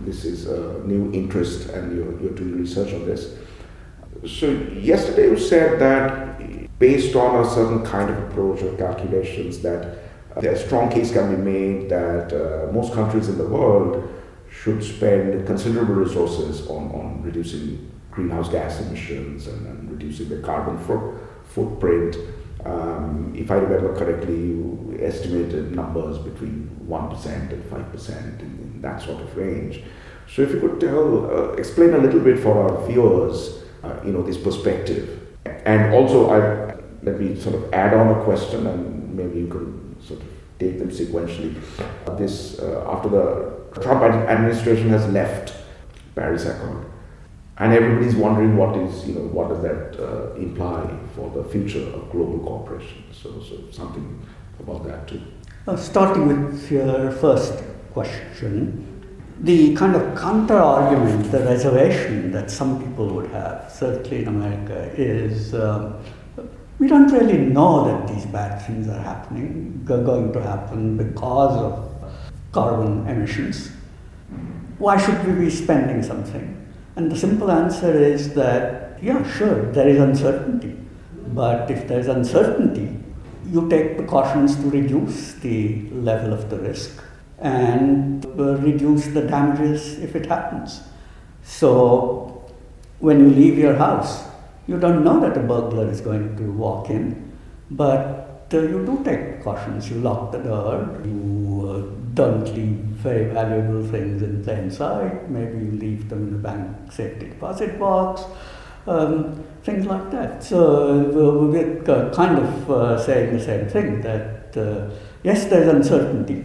This 0.02 0.26
is 0.26 0.48
a 0.48 0.80
new 0.86 1.12
interest 1.14 1.70
and 1.70 1.96
you're, 1.96 2.20
you're 2.22 2.34
doing 2.34 2.60
research 2.60 2.94
on 2.94 3.06
this. 3.06 3.38
So 4.28 4.52
yesterday 4.74 5.30
you 5.30 5.40
said 5.40 5.80
that 5.80 6.78
based 6.80 7.16
on 7.16 7.46
a 7.46 7.50
certain 7.50 7.86
kind 7.86 8.10
of 8.10 8.18
approach 8.24 8.62
or 8.62 8.76
calculations 8.76 9.62
that 9.62 10.00
a 10.36 10.58
strong 10.58 10.90
case 10.90 11.12
can 11.12 11.36
be 11.36 11.42
made 11.42 11.90
that 11.90 12.34
uh, 12.34 12.72
most 12.72 12.94
countries 12.94 13.30
in 13.30 13.38
the 13.38 13.46
world 13.46 14.14
should 14.50 14.84
spend 14.84 15.46
considerable 15.48 15.96
resources 15.96 16.68
on, 16.68 16.92
on 16.92 17.22
reducing 17.22 17.90
greenhouse 18.12 18.50
gas 18.50 18.82
emissions 18.82 19.48
and, 19.48 19.66
and 19.66 19.92
reducing 19.92 20.30
the 20.30 20.38
carbon 20.40 20.78
fo- 20.80 21.18
footprint. 21.46 22.18
Um, 22.66 23.34
if 23.36 23.50
I 23.50 23.56
remember 23.56 23.98
correctly, 23.98 24.36
you 24.36 25.00
estimated 25.02 25.76
numbers 25.76 26.18
between 26.20 26.70
1% 26.88 27.26
and 27.52 27.64
5% 27.64 28.40
in, 28.40 28.46
in, 28.46 28.82
that 28.82 29.02
sort 29.02 29.22
of 29.22 29.36
range. 29.36 29.82
So 30.28 30.44
if 30.44 30.52
you 30.52 30.60
could 30.60 30.80
tell, 30.80 31.26
uh, 31.26 31.54
explain 31.54 31.94
a 31.94 31.98
little 31.98 32.20
bit 32.20 32.40
for 32.40 32.58
our 32.58 32.88
viewers, 32.88 33.64
uh, 33.84 33.96
you 34.06 34.12
know, 34.12 34.22
this 34.22 34.38
perspective. 34.38 35.28
And 35.46 35.94
also, 35.94 36.30
I, 36.30 36.76
let 37.04 37.20
me 37.20 37.40
sort 37.40 37.56
of 37.56 37.74
add 37.74 37.94
on 37.94 38.20
a 38.20 38.24
question 38.24 38.68
and 38.68 39.16
maybe 39.16 39.40
you 39.40 39.48
can 39.48 39.96
sort 40.02 40.22
of 40.22 40.28
take 40.60 40.78
them 40.78 40.90
sequentially. 40.90 41.56
This, 42.18 42.60
uh, 42.60 42.86
after 42.88 43.10
the 43.10 43.82
Trump 43.82 44.04
administration 44.04 44.90
has 44.90 45.08
left 45.08 45.56
Paris 46.16 46.46
Accord, 46.46 46.91
and 47.62 47.74
everybody's 47.74 48.16
wondering 48.16 48.58
what 48.58 48.76
is, 48.76 49.08
you 49.08 49.14
know, 49.14 49.22
what 49.38 49.50
does 49.50 49.62
that 49.62 49.96
uh, 50.00 50.34
imply 50.34 50.84
for 51.16 51.30
the 51.30 51.44
future 51.48 51.88
of 51.94 52.12
global 52.12 52.40
cooperation? 52.40 53.04
So, 53.12 53.40
so 53.40 53.70
something 53.70 54.20
about 54.60 54.84
that 54.88 55.08
too. 55.08 55.22
Uh, 55.68 55.76
starting 55.76 56.28
with 56.28 56.72
your 56.72 57.12
first 57.12 57.64
question, 57.94 58.88
the 59.42 59.76
kind 59.76 59.96
of 59.96 60.18
counter 60.18 60.58
argument, 60.58 61.32
the 61.32 61.42
reservation 61.42 62.32
that 62.32 62.50
some 62.50 62.84
people 62.84 63.14
would 63.14 63.30
have, 63.30 63.72
certainly 63.72 64.24
in 64.24 64.28
America, 64.28 64.92
is 64.98 65.54
um, 65.54 66.04
we 66.80 66.88
don't 66.88 67.12
really 67.12 67.38
know 67.38 67.86
that 67.86 68.12
these 68.12 68.26
bad 68.26 68.60
things 68.66 68.88
are 68.88 69.04
happening, 69.04 69.86
are 69.88 70.02
going 70.02 70.34
to 70.34 70.42
happen 70.42 70.98
because 70.98 71.56
of 71.58 72.12
carbon 72.52 73.08
emissions. 73.08 73.70
Why 74.80 74.98
should 74.98 75.24
we 75.28 75.46
be 75.46 75.52
spending 75.52 76.02
something? 76.02 76.58
And 76.96 77.12
the 77.12 77.16
simple 77.16 77.52
answer 77.52 77.92
is 77.92 78.34
that, 78.34 79.00
yeah, 79.02 79.24
sure, 79.38 79.72
there 79.72 79.88
is 79.88 80.00
uncertainty. 80.00 80.78
But 81.28 81.72
if 81.72 81.88
there 81.88 82.00
is 82.00 82.08
uncertainty, 82.08 82.98
you 83.48 83.70
take 83.70 83.98
precautions 83.98 84.56
to 84.58 84.70
reduce 84.70 85.34
the 85.36 85.90
level 85.92 86.34
of 86.34 86.50
the 86.50 86.60
risk 86.60 87.02
and 87.40 88.26
uh, 88.26 88.58
reduce 88.58 89.08
the 89.08 89.22
damages 89.22 90.00
if 90.00 90.16
it 90.16 90.26
happens. 90.26 90.82
So, 91.44 92.52
when 93.00 93.20
you 93.20 93.30
leave 93.30 93.58
your 93.58 93.76
house, 93.76 94.24
you 94.68 94.80
don't 94.80 95.04
know 95.04 95.20
that 95.22 95.36
a 95.36 95.40
burglar 95.40 95.90
is 95.90 96.02
going 96.02 96.38
to 96.38 96.44
walk 96.52 96.90
in, 96.90 97.32
but 97.72 98.48
uh, 98.54 98.60
you 98.60 98.86
do 98.86 99.02
take 99.04 99.36
precautions. 99.36 99.90
You 99.90 99.98
lock 99.98 100.32
the 100.32 100.38
door, 100.38 101.02
you 101.04 101.96
uh, 101.98 102.01
don't 102.14 102.46
leave 102.54 102.78
very 103.04 103.26
valuable 103.34 103.86
things 103.88 104.22
in 104.22 104.44
plain 104.44 104.70
sight, 104.70 105.30
maybe 105.30 105.72
leave 105.72 106.10
them 106.10 106.28
in 106.28 106.34
the 106.34 106.40
bank 106.40 106.92
safety 106.92 107.30
deposit 107.30 107.80
box, 107.80 108.24
um, 108.88 109.44
things 109.64 109.86
like 109.86 110.12
that. 110.12 110.44
So 110.44 111.00
we're 111.48 112.12
kind 112.14 112.40
of 112.40 112.72
uh, 112.72 113.00
saying 113.00 113.38
the 113.38 113.44
same 113.44 113.70
thing 113.70 114.02
that 114.02 114.58
uh, 114.58 114.90
yes, 115.24 115.46
there's 115.46 115.68
uncertainty. 115.68 116.44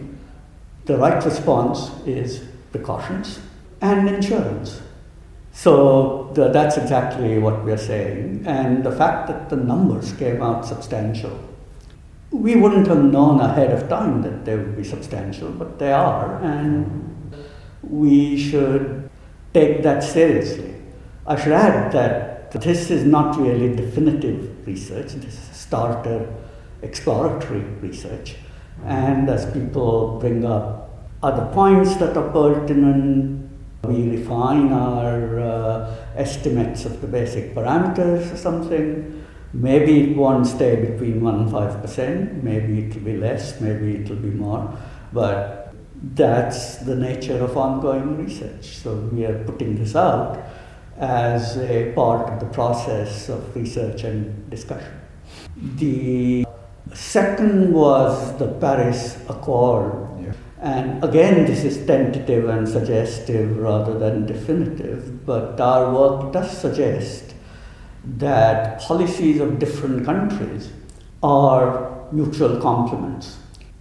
The 0.85 0.97
right 0.97 1.23
response 1.23 1.91
is 2.05 2.45
precautions 2.71 3.39
and 3.81 4.07
insurance. 4.07 4.81
So 5.51 6.29
the, 6.33 6.49
that's 6.49 6.77
exactly 6.77 7.39
what 7.39 7.65
we're 7.65 7.77
saying. 7.77 8.43
And 8.45 8.83
the 8.83 8.91
fact 8.91 9.27
that 9.27 9.49
the 9.49 9.55
numbers 9.55 10.13
came 10.13 10.41
out 10.41 10.65
substantial, 10.65 11.37
we 12.31 12.55
wouldn't 12.55 12.87
have 12.87 13.03
known 13.03 13.39
ahead 13.39 13.71
of 13.71 13.87
time 13.89 14.21
that 14.21 14.45
they 14.45 14.55
would 14.55 14.75
be 14.75 14.83
substantial, 14.83 15.49
but 15.49 15.79
they 15.79 15.91
are, 15.91 16.41
and 16.43 17.33
we 17.81 18.37
should 18.37 19.09
take 19.53 19.83
that 19.83 20.03
seriously. 20.03 20.75
I 21.25 21.35
should 21.41 21.53
add 21.53 21.91
that 21.93 22.51
this 22.51 22.91
is 22.91 23.03
not 23.03 23.37
really 23.37 23.75
definitive 23.75 24.65
research, 24.67 25.13
this 25.13 25.33
is 25.33 25.55
starter 25.55 26.27
exploratory 26.81 27.61
research. 27.81 28.35
And 28.85 29.29
as 29.29 29.51
people 29.51 30.19
bring 30.19 30.45
up 30.45 31.07
other 31.23 31.51
points 31.53 31.95
that 31.97 32.15
are 32.15 32.29
pertinent, 32.31 33.49
we 33.83 34.09
refine 34.17 34.71
our 34.71 35.39
uh, 35.39 35.95
estimates 36.15 36.85
of 36.85 37.01
the 37.01 37.07
basic 37.07 37.55
parameters 37.55 38.31
or 38.33 38.37
something. 38.37 39.25
Maybe 39.53 40.11
it 40.11 40.17
won't 40.17 40.45
stay 40.45 40.75
between 40.75 41.21
1 41.21 41.35
and 41.35 41.49
5%, 41.51 42.43
maybe 42.43 42.79
it 42.85 42.95
will 42.95 43.01
be 43.01 43.17
less, 43.17 43.59
maybe 43.61 43.95
it 43.95 44.09
will 44.09 44.17
be 44.17 44.29
more, 44.29 44.77
but 45.13 45.73
that's 46.13 46.77
the 46.77 46.95
nature 46.95 47.43
of 47.43 47.57
ongoing 47.57 48.17
research. 48.17 48.77
So 48.77 48.95
we 48.95 49.25
are 49.25 49.43
putting 49.45 49.77
this 49.77 49.95
out 49.95 50.37
as 50.97 51.57
a 51.57 51.91
part 51.93 52.29
of 52.29 52.39
the 52.39 52.45
process 52.47 53.29
of 53.29 53.55
research 53.55 54.03
and 54.03 54.49
discussion. 54.49 54.93
The 55.55 56.45
second 56.93 57.73
was 57.73 58.37
the 58.37 58.47
Paris 58.47 59.17
Accord 59.29 60.07
and 60.59 61.03
again, 61.03 61.45
this 61.45 61.63
is 61.63 61.85
tentative 61.85 62.49
and 62.49 62.67
suggestive 62.67 63.57
rather 63.57 63.97
than 63.99 64.25
definitive, 64.25 65.23
but 65.25 65.59
our 65.61 65.93
work 65.93 66.33
does 66.33 66.49
suggest 66.57 67.35
that 68.17 68.79
policies 68.79 69.41
of 69.41 69.59
different 69.59 70.05
countries 70.05 70.71
are 71.21 72.07
mutual 72.11 72.59
complements. 72.61 73.37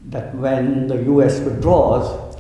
That 0.09 0.35
when 0.35 0.89
the 0.89 1.03
US 1.12 1.41
withdraws, 1.41 2.37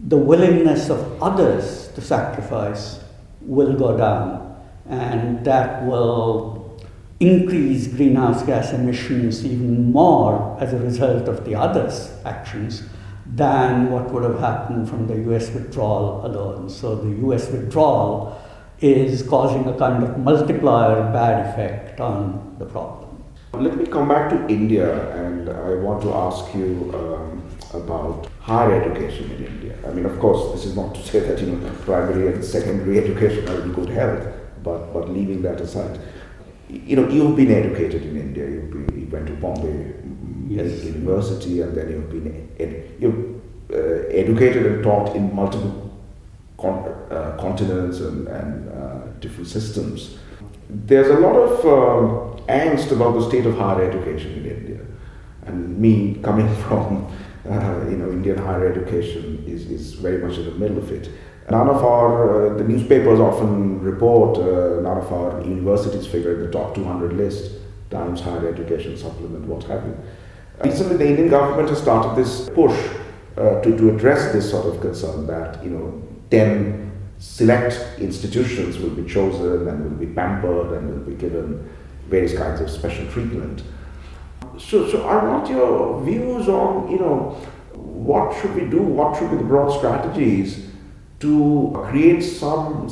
the 0.00 0.16
willingness 0.16 0.90
of 0.90 1.22
others 1.22 1.88
to 1.94 2.00
sacrifice 2.00 3.00
will 3.40 3.74
go 3.74 3.96
down, 3.96 4.56
and 4.88 5.44
that 5.44 5.84
will 5.84 6.80
increase 7.20 7.88
greenhouse 7.88 8.42
gas 8.44 8.72
emissions 8.72 9.44
even 9.44 9.90
more 9.90 10.56
as 10.60 10.72
a 10.72 10.78
result 10.78 11.28
of 11.28 11.44
the 11.44 11.54
others' 11.54 12.12
actions 12.24 12.84
than 13.26 13.90
what 13.90 14.10
would 14.10 14.22
have 14.22 14.38
happened 14.38 14.88
from 14.88 15.06
the 15.06 15.16
US 15.32 15.50
withdrawal 15.50 16.24
alone. 16.24 16.70
So 16.70 16.94
the 16.94 17.10
US 17.26 17.50
withdrawal 17.50 18.40
is 18.80 19.22
causing 19.22 19.66
a 19.66 19.76
kind 19.76 20.04
of 20.04 20.18
multiplier 20.18 21.12
bad 21.12 21.46
effect 21.46 22.00
on 22.00 22.56
the 22.58 22.66
problem. 22.66 23.24
Let 23.52 23.76
me 23.76 23.86
come 23.86 24.08
back 24.08 24.30
to 24.30 24.46
India 24.48 24.88
and 25.16 25.48
I 25.48 25.74
want 25.74 26.02
to 26.02 26.12
ask 26.12 26.54
you 26.54 26.92
um, 26.94 27.42
about 27.72 28.28
higher 28.40 28.80
education 28.80 29.30
in 29.32 29.46
India. 29.46 29.74
I 29.86 29.90
mean, 29.90 30.04
of 30.04 30.18
course, 30.20 30.52
this 30.52 30.66
is 30.66 30.76
not 30.76 30.94
to 30.94 31.02
say 31.02 31.20
that 31.20 31.40
you 31.40 31.46
know 31.46 31.70
primary 31.84 32.32
and 32.32 32.44
secondary 32.44 32.98
education 33.04 33.48
are 33.48 33.62
in 33.62 33.72
good 33.72 33.88
health, 33.88 34.26
but 34.62 34.92
but 34.92 35.08
leaving 35.08 35.42
that 35.42 35.60
aside, 35.60 35.98
you 36.68 36.96
know, 36.96 37.08
you've 37.08 37.36
been 37.36 37.50
educated 37.50 38.02
in 38.02 38.16
India. 38.16 38.44
You, 38.44 38.86
you 38.94 39.08
went 39.10 39.26
to 39.28 39.34
Bombay 39.34 39.94
yes. 40.48 40.84
university, 40.84 41.62
and 41.62 41.76
then 41.76 41.90
you've 41.90 42.10
been 42.10 42.48
ed- 42.60 42.96
you've 43.00 43.40
uh, 43.72 44.06
educated 44.10 44.66
and 44.66 44.84
taught 44.84 45.16
in 45.16 45.34
multiple 45.34 45.87
con- 46.58 46.94
uh, 47.10 47.36
continents 47.38 48.00
and, 48.00 48.28
and 48.28 48.68
uh, 48.70 49.06
different 49.20 49.48
systems. 49.48 50.18
There's 50.68 51.08
a 51.08 51.20
lot 51.20 51.36
of 51.36 51.52
um, 51.64 52.46
angst 52.46 52.92
about 52.92 53.14
the 53.14 53.26
state 53.26 53.46
of 53.46 53.56
higher 53.56 53.82
education 53.88 54.32
in 54.32 54.46
India, 54.46 54.80
and 55.46 55.78
me 55.78 56.14
coming 56.22 56.52
from 56.64 57.06
uh, 57.48 57.86
you 57.88 57.96
know 57.96 58.10
Indian 58.10 58.36
higher 58.38 58.70
education 58.70 59.42
is, 59.46 59.70
is 59.70 59.94
very 59.94 60.18
much 60.18 60.36
in 60.36 60.44
the 60.44 60.52
middle 60.52 60.78
of 60.78 60.90
it. 60.92 61.10
None 61.50 61.68
of 61.68 61.82
our, 61.82 62.52
uh, 62.52 62.58
the 62.58 62.64
newspapers 62.64 63.20
often 63.20 63.80
report, 63.80 64.36
uh, 64.36 64.82
none 64.82 64.98
of 64.98 65.10
our 65.10 65.40
universities 65.40 66.06
figure 66.06 66.34
in 66.34 66.40
the 66.40 66.50
top 66.50 66.74
200 66.74 67.14
list, 67.14 67.52
Times 67.88 68.20
Higher 68.20 68.48
Education 68.52 68.98
Supplement, 68.98 69.46
what 69.46 69.64
have 69.64 69.82
you. 69.86 69.96
Recently, 70.62 70.98
the 70.98 71.08
Indian 71.08 71.28
government 71.30 71.70
has 71.70 71.80
started 71.80 72.22
this 72.22 72.50
push 72.50 72.78
uh, 73.38 73.62
to, 73.62 73.78
to 73.78 73.94
address 73.94 74.30
this 74.30 74.50
sort 74.50 74.66
of 74.66 74.82
concern 74.82 75.26
that, 75.26 75.64
you 75.64 75.70
know, 75.70 76.02
10 76.30 76.84
select 77.18 77.98
institutions 77.98 78.78
will 78.78 78.90
be 78.90 79.08
chosen 79.08 79.66
and 79.68 79.84
will 79.84 80.06
be 80.06 80.12
pampered 80.14 80.72
and 80.72 80.90
will 80.90 81.04
be 81.04 81.14
given 81.14 81.68
various 82.08 82.36
kinds 82.36 82.60
of 82.60 82.70
special 82.70 83.06
treatment. 83.08 83.62
So, 84.58 84.88
so 84.88 85.06
I 85.06 85.22
want 85.24 85.48
your 85.48 86.02
views 86.04 86.48
on, 86.48 86.90
you 86.90 86.98
know, 86.98 87.36
what 87.74 88.40
should 88.40 88.54
we 88.54 88.68
do? 88.68 88.82
What 88.82 89.18
should 89.18 89.30
be 89.30 89.36
the 89.36 89.44
broad 89.44 89.76
strategies 89.76 90.66
to 91.20 91.72
create 91.74 92.22
some 92.22 92.90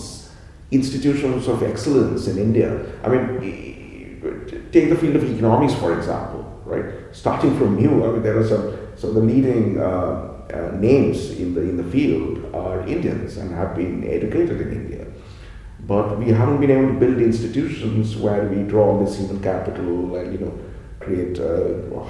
institutions 0.70 1.48
of 1.48 1.62
excellence 1.62 2.26
in 2.26 2.38
India? 2.38 2.84
I 3.04 3.08
mean, 3.08 4.70
take 4.72 4.90
the 4.90 4.96
field 4.96 5.16
of 5.16 5.24
economics, 5.24 5.74
for 5.74 5.96
example 5.96 6.46
right? 6.66 6.92
Starting 7.12 7.56
from 7.56 7.78
you, 7.78 8.04
I 8.04 8.12
mean, 8.12 8.22
there 8.22 8.38
are 8.38 8.46
some, 8.46 8.76
some 8.96 9.10
of 9.10 9.14
the 9.16 9.22
leading 9.22 9.80
uh, 9.80 10.35
uh, 10.52 10.70
names 10.76 11.30
in 11.30 11.54
the, 11.54 11.60
in 11.60 11.76
the 11.76 11.84
field 11.84 12.54
are 12.54 12.86
Indians 12.86 13.36
and 13.36 13.50
have 13.54 13.74
been 13.74 14.04
educated 14.04 14.60
in 14.60 14.72
India. 14.72 15.06
but 15.86 16.18
we 16.18 16.30
haven't 16.30 16.60
been 16.60 16.70
able 16.70 16.88
to 16.88 16.98
build 16.98 17.18
institutions 17.18 18.16
where 18.16 18.44
we 18.48 18.62
draw 18.62 18.90
on 18.92 19.04
this 19.04 19.18
human 19.18 19.40
capital 19.42 20.16
and 20.16 20.32
you 20.32 20.38
know 20.38 20.52
create 21.00 21.36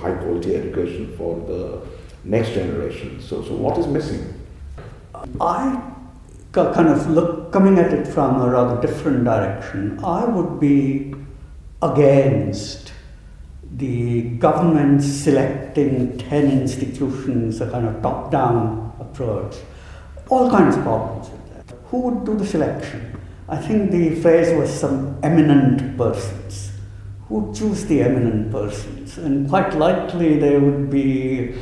high 0.01 0.14
quality 0.14 0.57
education 0.57 1.14
for 1.16 1.37
the 1.46 1.81
next 2.25 2.51
generation. 2.51 3.20
So, 3.20 3.42
so 3.42 3.55
what 3.55 3.79
is 3.79 3.87
missing? 3.87 4.33
I 5.40 5.83
kind 6.53 6.88
of 6.88 7.11
look 7.11 7.53
coming 7.53 7.79
at 7.79 7.92
it 7.92 8.07
from 8.07 8.40
a 8.40 8.49
rather 8.49 8.81
different 8.81 9.25
direction. 9.25 10.03
I 10.03 10.25
would 10.25 10.59
be 10.59 11.14
against 11.83 12.92
the 13.77 14.23
government 14.39 15.03
selecting 15.03 16.17
10 16.17 16.51
institutions, 16.51 17.61
a 17.61 17.71
kind 17.71 17.87
of 17.87 18.01
top 18.01 18.31
down 18.31 18.95
approach. 18.99 19.57
All 20.29 20.51
kinds 20.51 20.77
of 20.77 20.83
problems 20.83 21.29
with 21.29 21.55
that. 21.55 21.77
Who 21.89 21.99
would 22.01 22.25
do 22.25 22.37
the 22.37 22.47
selection? 22.47 23.21
I 23.49 23.59
think 23.59 23.91
the 23.91 24.15
phrase 24.23 24.57
was 24.57 24.71
some 24.73 25.19
eminent 25.23 25.99
persons. 25.99 26.73
Who 27.29 27.53
choose 27.55 27.85
the 27.85 28.03
eminent 28.03 28.51
persons? 28.51 29.19
And 29.19 29.49
quite 29.49 29.75
likely 29.75 30.39
they 30.39 30.59
would 30.59 30.89
be 30.89 31.55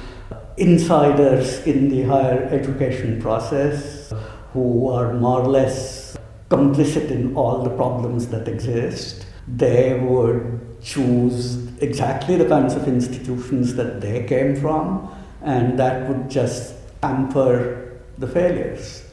insiders 0.56 1.66
in 1.66 1.88
the 1.88 2.04
higher 2.04 2.44
education 2.44 3.20
process 3.20 4.12
who 4.52 4.88
are 4.88 5.14
more 5.14 5.40
or 5.40 5.48
less 5.48 6.16
complicit 6.48 7.10
in 7.10 7.34
all 7.34 7.64
the 7.64 7.70
problems 7.70 8.28
that 8.28 8.46
exist. 8.46 9.26
They 9.48 9.98
would 9.98 10.80
choose 10.80 11.73
exactly 11.88 12.36
the 12.36 12.48
kinds 12.48 12.74
of 12.74 12.88
institutions 12.88 13.74
that 13.76 14.00
they 14.00 14.24
came 14.24 14.56
from, 14.56 15.08
and 15.42 15.78
that 15.78 16.08
would 16.08 16.30
just 16.30 16.74
hamper 17.02 18.00
the 18.18 18.26
failures. 18.26 19.04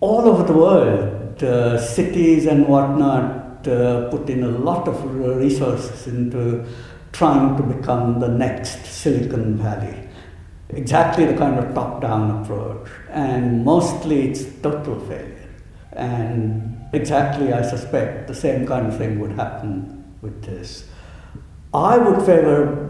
All 0.00 0.28
over 0.28 0.42
the 0.42 0.52
world, 0.52 1.42
uh, 1.42 1.78
cities 1.80 2.46
and 2.46 2.66
whatnot 2.68 3.66
uh, 3.66 4.08
put 4.10 4.28
in 4.30 4.42
a 4.42 4.54
lot 4.70 4.86
of 4.88 4.96
resources 5.14 6.06
into 6.06 6.64
trying 7.12 7.56
to 7.56 7.62
become 7.62 8.20
the 8.20 8.28
next 8.28 8.84
Silicon 8.86 9.56
Valley 9.56 10.04
exactly 10.70 11.24
the 11.24 11.36
kind 11.36 11.58
of 11.58 11.74
top 11.74 12.00
down 12.00 12.42
approach, 12.42 12.88
and 13.10 13.64
mostly 13.64 14.30
it's 14.30 14.44
total 14.62 14.98
failure. 15.00 15.48
And 15.92 16.78
exactly, 16.92 17.52
I 17.52 17.62
suspect, 17.62 18.28
the 18.28 18.34
same 18.34 18.66
kind 18.66 18.86
of 18.86 18.96
thing 18.96 19.20
would 19.20 19.32
happen 19.32 20.04
with 20.20 20.42
this. 20.42 20.88
I 21.74 21.98
would 21.98 22.24
favor 22.24 22.88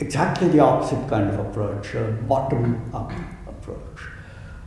exactly 0.00 0.48
the 0.48 0.60
opposite 0.60 1.08
kind 1.08 1.30
of 1.30 1.38
approach, 1.46 1.94
a 1.94 2.04
bottom 2.28 2.90
up 2.92 3.10
approach, 3.48 4.00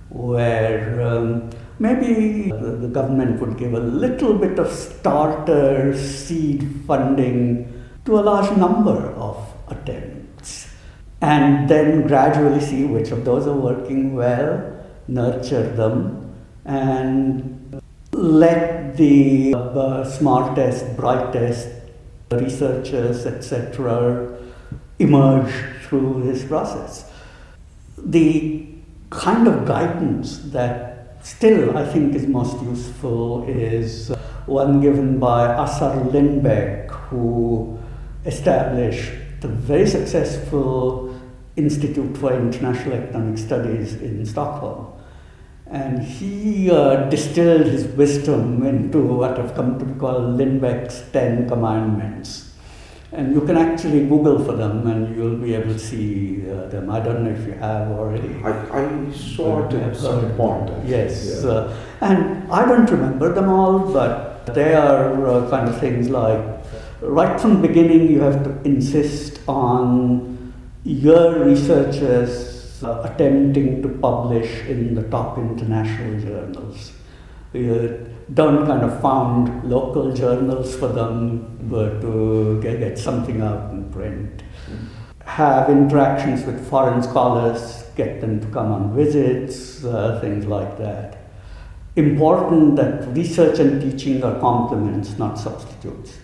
where 0.10 1.00
um, 1.02 1.52
maybe 1.78 2.50
the, 2.50 2.88
government 2.88 3.40
would 3.40 3.60
give 3.60 3.76
a 3.76 3.80
little 3.80 4.34
bit 4.34 4.58
of 4.58 4.72
starter 4.72 5.96
seed 5.96 6.68
funding 6.88 7.72
to 8.06 8.20
a 8.20 8.22
large 8.22 8.58
number 8.58 9.12
of 9.12 9.38
attempts 9.68 10.68
and 11.22 11.70
then 11.70 12.08
gradually 12.08 12.60
see 12.60 12.86
which 12.86 13.12
of 13.12 13.24
those 13.24 13.46
are 13.46 13.56
working 13.56 14.16
well, 14.16 14.76
nurture 15.08 15.70
them, 15.76 16.34
and 16.66 17.80
let 18.12 18.98
the 18.98 19.54
uh, 19.56 20.04
smartest, 20.04 20.98
brightest 20.98 21.70
researchers, 22.32 23.26
etc., 23.26 24.38
emerge 25.00 25.52
through 25.84 26.24
this 26.24 26.44
process. 26.44 27.12
The 27.98 28.68
kind 29.10 29.48
of 29.48 29.66
guidance 29.66 30.40
that 30.52 31.18
still 31.24 31.78
I 31.78 31.86
think 31.86 32.16
is 32.16 32.28
most 32.28 32.62
useful 32.64 33.48
is 33.48 34.10
one 34.46 34.82
given 34.82 35.20
by 35.20 35.54
Assar 35.64 35.96
Lindbeck, 36.12 36.90
who 36.90 37.78
established 38.26 39.12
the 39.42 39.48
very 39.48 39.88
successful 39.88 41.20
Institute 41.56 42.18
for 42.18 42.34
International 42.34 42.94
Economic 42.94 43.38
Studies 43.38 43.96
in 43.96 44.26
Stockholm. 44.26 44.91
And 45.72 46.04
he 46.04 46.70
uh, 46.70 47.10
distilled 47.10 47.66
his 47.66 47.86
wisdom 47.96 48.66
into 48.66 49.02
what 49.02 49.38
have 49.38 49.56
come 49.56 49.80
to 49.80 49.86
be 49.86 49.98
called 50.00 50.38
Lindbeck's 50.38 51.04
Ten 51.14 51.48
Commandments. 51.48 52.52
And 53.14 53.34
you 53.34 53.42
can 53.42 53.58
actually 53.58 54.06
Google 54.06 54.44
for 54.44 54.54
them 54.54 54.88
and 54.88 55.16
you'll 55.16 55.38
be 55.38 55.54
able 55.54 55.74
to 55.74 55.80
see 55.80 56.50
uh, 56.50 56.68
them. 56.68 56.90
I 56.90 57.00
don't 57.00 57.24
know 57.24 57.32
if 57.32 57.46
you 57.46 57.54
have 57.54 57.92
already. 57.92 58.36
I, 58.44 58.52
I 58.52 59.12
saw 59.12 59.68
it 59.68 59.74
at 59.74 59.96
some 59.96 60.36
point. 60.36 60.72
Yes. 60.86 61.42
Yeah. 61.44 61.50
Uh, 61.50 61.78
and 62.02 62.52
I 62.52 62.66
don't 62.66 62.90
remember 62.90 63.34
them 63.34 63.50
all, 63.50 63.80
but 63.92 64.46
they 64.54 64.74
are 64.74 65.26
uh, 65.26 65.50
kind 65.50 65.70
of 65.70 65.80
things 65.80 66.10
like 66.10 66.42
right 67.02 67.40
from 67.40 67.62
the 67.62 67.68
beginning 67.68 68.10
you 68.10 68.22
have 68.22 68.44
to 68.44 68.62
insist 68.68 69.40
on 69.48 70.54
your 70.84 71.44
researchers 71.44 72.61
uh, 72.84 73.02
attempting 73.04 73.82
to 73.82 73.90
publish 73.90 74.66
in 74.66 74.96
the 74.96 75.04
top 75.04 75.38
international 75.38 76.20
journals. 76.20 76.94
We 77.54 77.68
don't 78.34 78.66
kind 78.66 78.84
of 78.84 79.02
found 79.02 79.70
local 79.70 80.14
journals 80.14 80.76
for 80.76 80.88
them, 80.88 81.58
but 81.70 82.02
to 82.02 82.62
get, 82.62 82.80
get 82.80 82.98
something 82.98 83.42
out 83.42 83.72
in 83.72 83.92
print. 83.92 84.44
Have 85.26 85.70
interactions 85.70 86.46
with 86.46 86.70
foreign 86.70 87.04
scholars, 87.04 87.86
get 87.96 88.22
them 88.22 88.40
to 88.40 88.48
come 88.48 88.72
on 88.72 88.96
visits, 88.96 89.84
uh, 89.84 90.20
things 90.22 90.46
like 90.46 90.78
that. 90.78 91.18
Important 91.96 92.78
that 92.78 93.08
research 93.10 93.60
and 93.60 93.82
teaching 93.82 94.24
are 94.24 94.40
complements, 94.40 95.18
not 95.18 95.38
substitutes. 95.38 96.18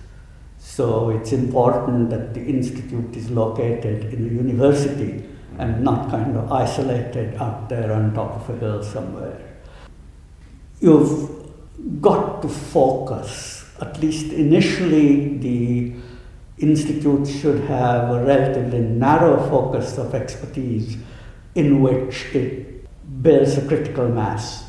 So 0.58 1.10
it's 1.10 1.34
important 1.34 2.10
that 2.12 2.34
the 2.34 2.42
institute 2.42 3.16
is 3.16 3.30
located 3.30 4.14
in 4.14 4.28
a 4.28 4.32
university 4.32 5.26
and 5.60 5.84
not 5.84 6.10
kind 6.10 6.36
of 6.38 6.52
isolated 6.52 7.36
out 7.36 7.70
there 7.70 7.92
on 7.94 8.14
top 8.14 8.36
of 8.36 8.56
a 8.56 8.60
hill 8.60 8.84
somewhere. 8.84 9.40
You've 10.80 12.02
got 12.02 12.42
to 12.42 12.50
focus, 12.50 13.66
at 13.82 14.00
least 14.02 14.32
initially, 14.32 15.38
the 15.38 15.94
institute 16.60 17.28
should 17.28 17.62
have 17.66 18.10
a 18.10 18.24
relatively 18.24 18.80
narrow 18.80 19.38
focus 19.50 19.98
of 19.98 20.14
expertise 20.16 20.98
in 21.56 21.82
which 21.82 22.26
it 22.36 22.86
builds 23.22 23.58
a 23.58 23.68
critical 23.68 24.08
mass. 24.08 24.64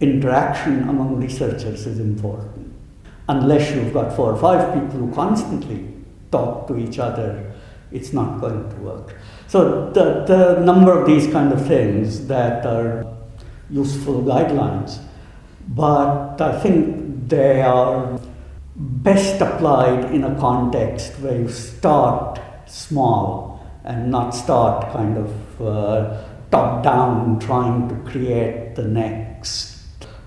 Interaction 0.00 0.88
among 0.88 1.16
researchers 1.16 1.86
is 1.86 1.98
important 1.98 2.64
unless 3.28 3.74
you've 3.74 3.92
got 3.92 4.14
four 4.14 4.32
or 4.32 4.36
five 4.36 4.74
people 4.74 5.06
who 5.06 5.14
constantly 5.14 5.86
talk 6.30 6.66
to 6.68 6.76
each 6.76 6.98
other, 6.98 7.52
it's 7.94 8.12
not 8.12 8.40
going 8.40 8.68
to 8.68 8.76
work. 8.76 9.16
So 9.46 9.90
the, 9.90 10.24
the 10.26 10.60
number 10.60 10.92
of 10.98 11.06
these 11.06 11.26
kind 11.28 11.52
of 11.52 11.66
things 11.66 12.26
that 12.26 12.66
are 12.66 13.06
useful 13.70 14.22
guidelines, 14.22 14.98
but 15.68 16.40
I 16.40 16.60
think 16.60 17.28
they 17.28 17.62
are 17.62 18.20
best 18.76 19.40
applied 19.40 20.12
in 20.12 20.24
a 20.24 20.38
context 20.38 21.12
where 21.20 21.40
you 21.40 21.48
start 21.48 22.40
small 22.66 23.64
and 23.84 24.10
not 24.10 24.30
start 24.30 24.92
kind 24.92 25.16
of 25.16 25.62
uh, 25.62 26.24
top 26.50 26.82
down 26.82 27.38
trying 27.38 27.88
to 27.88 27.94
create 28.10 28.74
the 28.74 28.82
next 28.82 29.78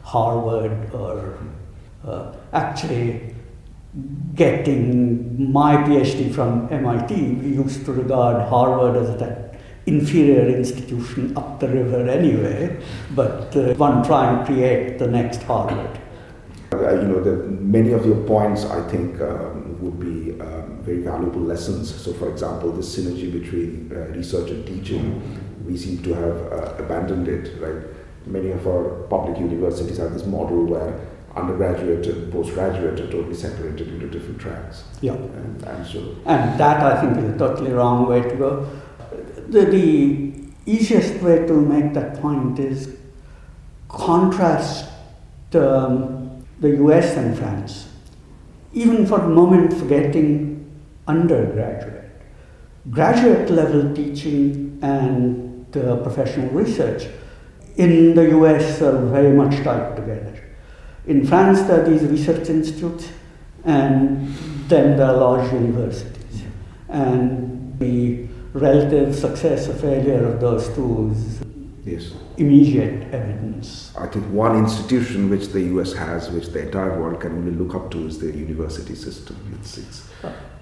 Harvard 0.04 0.94
or 0.94 1.38
uh, 2.06 2.34
actually 2.54 3.36
getting 4.36 5.52
my 5.52 5.78
PhD 5.78 6.34
from 6.34 6.72
MIT, 6.72 7.16
we 7.16 7.48
used 7.56 7.86
to 7.86 7.94
regard 7.94 8.48
Harvard 8.50 8.96
as 8.96 9.18
that 9.20 9.56
inferior 9.88 10.56
institution 10.56 11.36
up 11.38 11.60
the 11.60 11.68
river 11.68 12.08
anyway, 12.10 12.80
but 13.16 13.56
uh, 13.56 13.74
one 13.76 14.04
try 14.04 14.32
and 14.32 14.46
create 14.46 15.00
the 15.00 15.08
next 15.08 15.42
Harvard. 15.44 16.00
Uh, 16.74 16.94
you 16.96 17.08
know, 17.08 17.24
the, 17.24 17.32
many 17.48 17.94
of 17.94 18.06
your 18.06 18.22
points 18.28 18.66
I 18.66 18.86
think 18.90 19.22
um, 19.22 19.80
would 19.82 20.00
be 20.00 20.40
um, 20.42 20.82
very 20.84 21.02
valuable 21.02 21.42
lessons. 21.42 21.94
So, 21.96 22.12
for 22.14 22.30
example, 22.30 22.72
this 22.74 22.98
synergy 22.98 23.32
between 23.32 23.90
uh, 23.92 24.14
research 24.14 24.50
and 24.50 24.68
teaching, 24.68 25.22
we 25.66 25.78
seem 25.78 26.04
to 26.04 26.14
have 26.14 26.38
uh, 26.52 26.84
abandoned 26.84 27.30
it, 27.30 27.60
right? 27.62 27.84
Many 28.26 28.52
of 28.52 28.68
our 28.68 29.08
public 29.10 29.40
universities 29.40 29.98
have 29.98 30.12
this 30.14 30.26
model 30.26 30.66
where 30.66 31.00
undergraduate 31.38 32.06
and 32.08 32.32
postgraduate 32.32 33.00
are 33.00 33.12
totally 33.12 33.34
separated 33.34 33.88
into 33.88 34.08
different 34.08 34.40
tracks. 34.40 34.84
Yeah. 35.02 35.14
And, 35.14 35.64
and, 35.64 35.86
so. 35.86 36.16
And 36.26 36.60
that 36.60 36.82
I 36.82 37.02
think 37.02 37.18
is 37.18 37.36
a 37.36 37.38
totally 37.38 37.72
wrong 37.72 38.08
way 38.08 38.22
to 38.22 38.36
go. 38.36 38.70
The, 39.50 39.66
the 39.66 40.34
easiest 40.66 41.22
way 41.22 41.48
to 41.48 41.54
make 41.54 41.94
that 41.94 42.20
point 42.22 42.60
is 42.60 42.98
contrast 43.88 44.90
um, 45.54 46.46
the 46.60 46.70
US 46.84 47.16
and 47.16 47.38
France. 47.38 47.88
Even 48.74 49.06
for 49.06 49.22
a 49.22 49.30
moment, 49.30 49.74
forgetting 49.74 50.70
undergraduate. 51.08 52.12
Graduate 52.90 53.50
level 53.50 53.94
teaching 53.96 54.80
and 54.82 55.76
uh, 55.76 55.98
professional 55.98 56.50
research 56.50 57.08
in 57.78 58.16
the 58.16 58.30
US 58.38 58.82
are 58.82 59.06
very 59.06 59.32
much 59.32 59.64
tied 59.64 59.96
together 59.96 60.47
In 61.08 61.26
France, 61.26 61.62
there 61.62 61.82
are 61.82 61.90
these 61.90 62.04
research 62.04 62.50
institutes, 62.50 63.10
and 63.64 64.28
then 64.68 64.98
there 64.98 65.08
are 65.08 65.16
large 65.18 65.52
universities. 65.54 66.44
And 66.90 67.80
the 67.80 68.28
relative 68.54 69.16
success 69.16 69.68
or 69.70 69.74
failure 69.74 70.26
of 70.26 70.42
those 70.42 70.68
two 70.76 71.12
is 71.16 71.40
Yes. 71.86 72.12
immediate 72.36 73.14
evidence. 73.14 73.94
I 73.98 74.08
think 74.08 74.26
one 74.26 74.58
institution 74.58 75.30
which 75.30 75.48
the 75.54 75.62
US 75.76 75.94
has, 75.94 76.30
which 76.30 76.50
the 76.50 76.64
entire 76.66 77.00
world 77.00 77.22
can 77.22 77.32
only 77.32 77.52
look 77.52 77.74
up 77.74 77.90
to, 77.92 78.06
is 78.06 78.20
the 78.20 78.28
university 78.28 78.94
system. 78.96 79.38
It's, 79.58 79.78
it's 79.78 80.04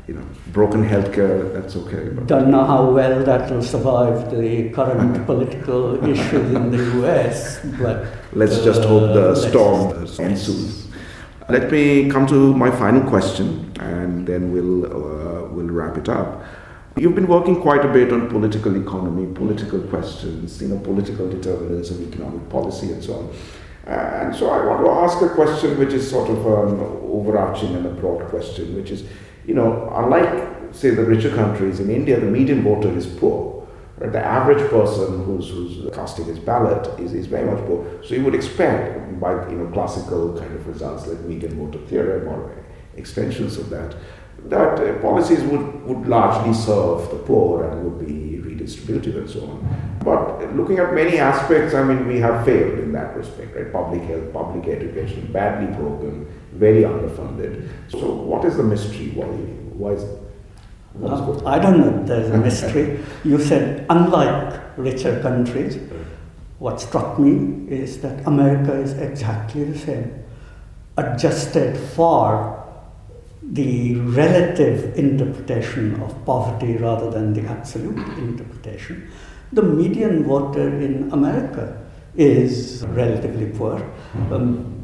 you 0.07 0.13
know, 0.13 0.25
broken 0.53 0.87
healthcare, 0.87 1.51
that's 1.53 1.75
okay. 1.75 2.09
But 2.09 2.27
Don't 2.27 2.51
know 2.51 2.63
how 2.63 2.91
well 2.91 3.23
that 3.23 3.49
will 3.49 3.63
survive 3.63 4.29
the 4.29 4.69
current 4.69 5.25
political 5.31 6.03
issues 6.07 6.53
in 6.53 6.71
the 6.71 6.83
US, 7.01 7.59
but 7.79 8.05
let's 8.33 8.63
just 8.63 8.83
hope 8.83 9.13
the 9.13 9.29
uh, 9.29 9.35
storm 9.35 10.07
ends 10.19 10.43
soon. 10.43 10.91
Let 11.49 11.71
me 11.71 12.09
come 12.09 12.27
to 12.27 12.53
my 12.55 12.71
final 12.71 13.01
question, 13.01 13.71
and 13.79 14.27
then 14.27 14.51
we'll 14.51 14.85
uh, 14.85 15.47
we'll 15.49 15.69
wrap 15.69 15.97
it 15.97 16.09
up. 16.09 16.43
You've 16.97 17.15
been 17.15 17.27
working 17.27 17.61
quite 17.61 17.83
a 17.83 17.91
bit 17.91 18.13
on 18.13 18.29
political 18.29 18.75
economy, 18.81 19.31
political 19.33 19.81
questions, 19.81 20.61
you 20.61 20.69
know, 20.69 20.79
political 20.79 21.29
determinants 21.29 21.89
of 21.89 22.01
economic 22.01 22.47
policy, 22.49 22.93
and 22.93 23.03
so 23.03 23.15
on. 23.15 23.35
And 23.85 24.35
so 24.35 24.49
I 24.49 24.65
want 24.65 24.83
to 24.83 24.91
ask 24.91 25.21
a 25.21 25.29
question 25.29 25.77
which 25.77 25.93
is 25.93 26.09
sort 26.09 26.29
of 26.29 26.37
an 26.37 26.79
overarching 27.03 27.75
and 27.75 27.85
a 27.85 27.89
broad 27.89 28.27
question, 28.29 28.75
which 28.75 28.89
is, 28.89 29.03
you 29.47 29.53
know, 29.53 29.91
unlike 29.95 30.73
say 30.73 30.89
the 30.89 31.03
richer 31.03 31.33
countries 31.33 31.79
in 31.79 31.89
India, 31.89 32.19
the 32.19 32.25
median 32.25 32.63
voter 32.63 32.95
is 32.95 33.05
poor. 33.05 33.67
Right? 33.97 34.11
The 34.11 34.23
average 34.23 34.69
person 34.69 35.23
who's, 35.23 35.49
who's 35.49 35.93
casting 35.95 36.25
his 36.25 36.39
ballot 36.39 36.99
is, 36.99 37.13
is 37.13 37.27
very 37.27 37.49
much 37.49 37.65
poor. 37.65 38.03
So 38.03 38.15
you 38.15 38.23
would 38.25 38.35
expect 38.35 39.19
by 39.19 39.31
you 39.49 39.57
know 39.57 39.67
classical 39.71 40.37
kind 40.37 40.53
of 40.53 40.67
results 40.67 41.07
like 41.07 41.19
median 41.21 41.55
voter 41.57 41.85
theorem 41.85 42.27
or 42.27 42.53
extensions 42.97 43.57
of 43.57 43.69
that, 43.69 43.95
that 44.45 44.79
uh, 44.79 44.99
policies 44.99 45.41
would, 45.43 45.83
would 45.85 46.07
largely 46.07 46.53
serve 46.53 47.09
the 47.09 47.17
poor 47.17 47.63
and 47.69 47.83
would 47.83 48.05
be 48.05 48.39
redistributive 48.39 49.17
and 49.17 49.29
so 49.29 49.41
on. 49.41 49.99
But 50.03 50.55
looking 50.55 50.77
at 50.77 50.93
many 50.93 51.17
aspects, 51.17 51.73
I 51.73 51.83
mean, 51.83 52.07
we 52.07 52.19
have 52.19 52.45
failed 52.45 52.79
in 52.79 52.91
that 52.91 53.15
respect, 53.15 53.55
right? 53.55 53.71
Public 53.71 54.01
health, 54.03 54.31
public 54.31 54.67
education, 54.67 55.31
badly 55.31 55.75
broken, 55.75 56.27
very 56.57 56.83
underfunded. 56.83 57.69
So 57.89 58.13
what 58.13 58.45
is 58.45 58.57
the 58.57 58.63
mystery? 58.63 59.11
Why, 59.15 59.25
why 59.25 59.91
is 59.93 60.03
Uh, 61.03 61.41
I 61.45 61.59
don't 61.59 61.79
know, 61.79 62.03
there's 62.05 62.31
a 62.31 62.37
mystery. 62.37 62.99
You 63.25 63.37
said, 63.37 63.85
unlike 63.89 64.61
richer 64.77 65.19
countries, 65.21 65.77
what 66.59 66.79
struck 66.79 67.19
me 67.19 67.67
is 67.69 67.99
that 67.99 68.25
America 68.25 68.73
is 68.73 68.93
exactly 68.93 69.65
the 69.65 69.77
same, 69.77 70.23
adjusted 70.97 71.75
for 71.77 72.63
the 73.43 73.95
relative 73.95 74.97
interpretation 74.97 76.01
of 76.01 76.15
poverty 76.25 76.77
rather 76.77 77.11
than 77.11 77.33
the 77.33 77.41
absolute 77.41 77.97
interpretation. 78.17 79.09
The 79.51 79.61
median 79.63 80.23
voter 80.23 80.67
in 80.79 81.11
America 81.11 81.77
is 82.15 82.85
relatively 82.89 83.47
poor. 83.47 83.83
Um, 84.31 84.74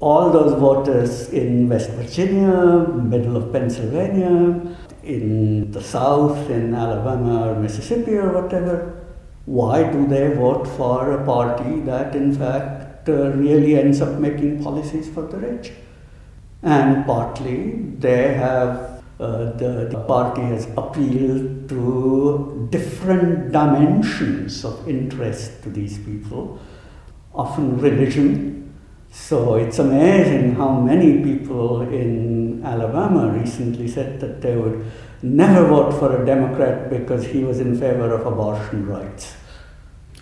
all 0.00 0.30
those 0.30 0.58
voters 0.60 1.30
in 1.30 1.68
West 1.68 1.90
Virginia, 1.90 2.86
middle 2.86 3.36
of 3.36 3.52
Pennsylvania, 3.52 4.76
in 5.02 5.70
the 5.70 5.82
South, 5.82 6.50
in 6.50 6.74
Alabama 6.74 7.48
or 7.48 7.54
Mississippi 7.54 8.16
or 8.16 8.42
whatever, 8.42 9.04
why 9.46 9.84
do 9.90 10.06
they 10.06 10.34
vote 10.34 10.66
for 10.66 11.12
a 11.12 11.24
party 11.24 11.80
that 11.80 12.14
in 12.16 12.34
fact 12.34 13.08
uh, 13.08 13.30
really 13.30 13.78
ends 13.78 14.00
up 14.00 14.18
making 14.18 14.62
policies 14.62 15.08
for 15.08 15.22
the 15.22 15.38
rich? 15.38 15.72
And 16.62 17.06
partly 17.06 17.72
they 17.98 18.34
have, 18.34 19.02
uh, 19.20 19.52
the, 19.52 19.88
the 19.90 20.04
party 20.06 20.42
has 20.42 20.66
appealed 20.76 21.68
to 21.68 22.68
different 22.72 23.52
dimensions 23.52 24.64
of 24.64 24.88
interest 24.88 25.62
to 25.62 25.70
these 25.70 25.98
people, 25.98 26.60
often 27.32 27.78
religion. 27.78 28.65
So 29.18 29.56
it's 29.56 29.80
amazing 29.80 30.54
how 30.54 30.78
many 30.78 31.20
people 31.24 31.80
in 31.80 32.62
Alabama 32.64 33.32
recently 33.32 33.88
said 33.88 34.20
that 34.20 34.40
they 34.40 34.54
would 34.54 34.84
never 35.20 35.66
vote 35.66 35.98
for 35.98 36.22
a 36.22 36.24
Democrat 36.24 36.90
because 36.90 37.26
he 37.26 37.42
was 37.42 37.58
in 37.58 37.76
favor 37.76 38.12
of 38.12 38.24
abortion 38.24 38.86
rights. 38.86 39.34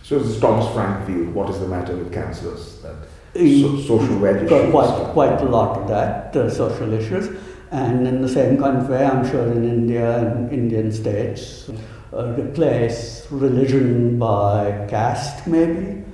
So 0.02 0.18
it's 0.18 0.40
Thomas 0.40 0.72
Frank 0.72 1.06
view. 1.06 1.28
What 1.30 1.50
is 1.50 1.60
the 1.60 1.68
matter 1.68 1.94
with 1.94 2.14
Kansas? 2.14 2.78
That 2.82 2.94
so, 3.34 3.98
social 3.98 4.24
issues. 4.24 4.70
quite, 4.70 5.12
quite 5.12 5.40
a 5.42 5.44
lot 5.44 5.80
of 5.80 5.88
that, 5.88 6.34
uh, 6.34 6.48
social 6.48 6.92
issues. 6.94 7.28
And 7.72 8.06
in 8.06 8.22
the 8.22 8.28
same 8.28 8.56
kind 8.56 8.78
of 8.78 8.88
way, 8.88 9.04
I'm 9.04 9.28
sure 9.28 9.46
in 9.52 9.64
India 9.64 10.18
and 10.18 10.50
Indian 10.50 10.90
states, 10.92 11.68
uh, 12.12 12.32
replace 12.38 13.26
religion 13.30 14.18
by 14.18 14.86
caste, 14.88 15.46
maybe. 15.46 16.04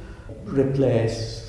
Replace. 0.46 1.39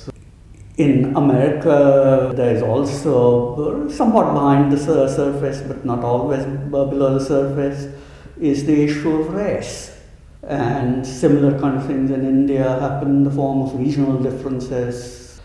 In 0.78 1.14
America, 1.16 2.32
there 2.34 2.54
is 2.54 2.62
also 2.62 3.88
somewhat 3.88 4.32
behind 4.32 4.72
the 4.72 4.78
surface, 4.78 5.60
but 5.60 5.84
not 5.84 6.02
always 6.02 6.44
below 6.44 7.18
the 7.18 7.24
surface, 7.24 7.94
is 8.40 8.64
the 8.64 8.84
issue 8.84 9.20
of 9.20 9.34
race. 9.34 9.94
And 10.42 11.06
similar 11.06 11.58
kind 11.60 11.76
of 11.76 11.86
things 11.86 12.10
in 12.10 12.26
India 12.26 12.64
happen 12.80 13.08
in 13.08 13.24
the 13.24 13.30
form 13.30 13.62
of 13.62 13.78
regional 13.78 14.18
differences, 14.18 15.40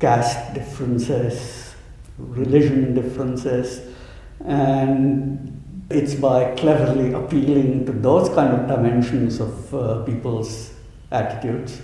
caste 0.00 0.54
differences, 0.54 1.74
religion 2.18 2.94
differences, 2.94 3.80
and 4.44 5.62
it's 5.88 6.14
by 6.14 6.54
cleverly 6.56 7.12
appealing 7.12 7.86
to 7.86 7.92
those 7.92 8.28
kind 8.30 8.52
of 8.52 8.66
dimensions 8.66 9.40
of 9.40 9.74
uh, 9.74 10.02
people's 10.04 10.72
attitudes 11.10 11.80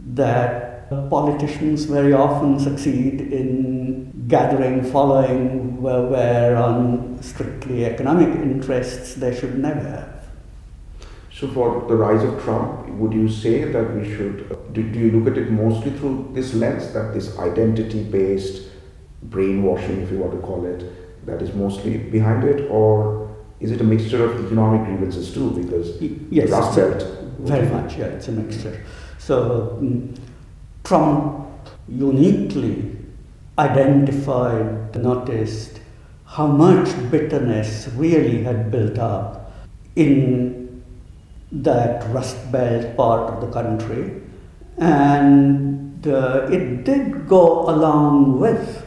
that 0.00 0.75
politicians 0.90 1.84
very 1.84 2.12
often 2.12 2.58
succeed 2.60 3.20
in 3.20 4.12
gathering 4.28 4.82
following 4.84 5.80
where, 5.82 6.02
where 6.02 6.56
on 6.56 7.18
strictly 7.22 7.84
economic 7.84 8.28
interests 8.28 9.14
they 9.14 9.34
should 9.38 9.58
never 9.58 9.80
have. 9.80 10.12
So 11.32 11.48
for 11.48 11.84
the 11.86 11.94
rise 11.96 12.22
of 12.24 12.42
Trump, 12.42 12.88
would 12.98 13.12
you 13.12 13.28
say 13.28 13.64
that 13.70 13.94
we 13.94 14.04
should, 14.16 14.72
do, 14.72 14.82
do 14.82 14.98
you 14.98 15.10
look 15.10 15.30
at 15.30 15.38
it 15.38 15.50
mostly 15.50 15.90
through 15.92 16.30
this 16.32 16.54
lens, 16.54 16.92
that 16.94 17.12
this 17.12 17.38
identity-based 17.38 18.68
brainwashing, 19.24 20.00
if 20.02 20.10
you 20.10 20.18
want 20.18 20.32
to 20.32 20.38
call 20.38 20.64
it, 20.64 20.84
that 21.26 21.42
is 21.42 21.52
mostly 21.52 21.98
behind 21.98 22.44
it, 22.44 22.70
or 22.70 23.36
is 23.60 23.70
it 23.70 23.80
a 23.80 23.84
mixture 23.84 24.24
of 24.24 24.46
economic 24.46 24.86
grievances 24.86 25.32
too? 25.34 25.50
Because 25.50 26.00
Yes, 26.30 26.48
the 26.48 26.56
Rust 26.56 26.78
it's 26.78 27.04
a- 27.04 27.06
Belt. 27.06 27.24
very 27.40 27.68
much, 27.68 27.96
yeah, 27.98 28.04
it's 28.06 28.28
a 28.28 28.32
mixture. 28.32 28.84
So 29.18 29.78
mm, 29.82 30.16
Trump 30.86 31.48
uniquely 31.88 32.96
identified, 33.58 34.94
noticed 34.94 35.80
how 36.24 36.46
much 36.46 36.88
bitterness 37.10 37.88
really 37.96 38.44
had 38.44 38.70
built 38.70 38.96
up 38.96 39.52
in 39.96 40.84
that 41.50 42.08
Rust 42.14 42.52
Belt 42.52 42.96
part 42.96 43.32
of 43.32 43.40
the 43.40 43.50
country, 43.52 44.22
and 44.78 46.06
uh, 46.06 46.46
it 46.52 46.84
did 46.84 47.26
go 47.26 47.68
along 47.68 48.38
with 48.38 48.84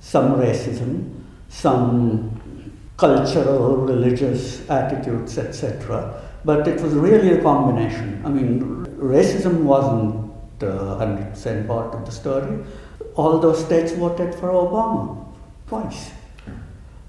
some 0.00 0.36
racism, 0.36 1.24
some 1.50 2.40
cultural, 2.96 3.76
religious 3.76 4.68
attitudes, 4.70 5.36
etc. 5.36 6.22
But 6.42 6.66
it 6.68 6.80
was 6.80 6.94
really 6.94 7.32
a 7.32 7.42
combination. 7.42 8.22
I 8.24 8.30
mean, 8.30 8.86
racism 8.98 9.64
wasn't 9.64 10.23
the 10.58 10.66
100% 10.66 11.66
part 11.66 11.94
of 11.94 12.04
the 12.04 12.12
story. 12.12 12.64
All 13.14 13.38
those 13.38 13.64
states 13.64 13.92
voted 13.92 14.34
for 14.34 14.48
Obama 14.48 15.26
twice. 15.66 16.10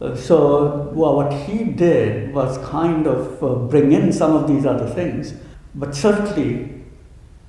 Uh, 0.01 0.15
so, 0.15 0.91
well, 0.93 1.15
what 1.15 1.32
he 1.32 1.63
did 1.63 2.34
was 2.34 2.57
kind 2.69 3.07
of 3.07 3.41
uh, 3.41 3.55
bring 3.55 3.93
in 3.93 4.11
some 4.11 4.36
of 4.36 4.47
these 4.47 4.65
other 4.65 4.89
things, 4.89 5.34
but 5.74 5.95
certainly 5.95 6.84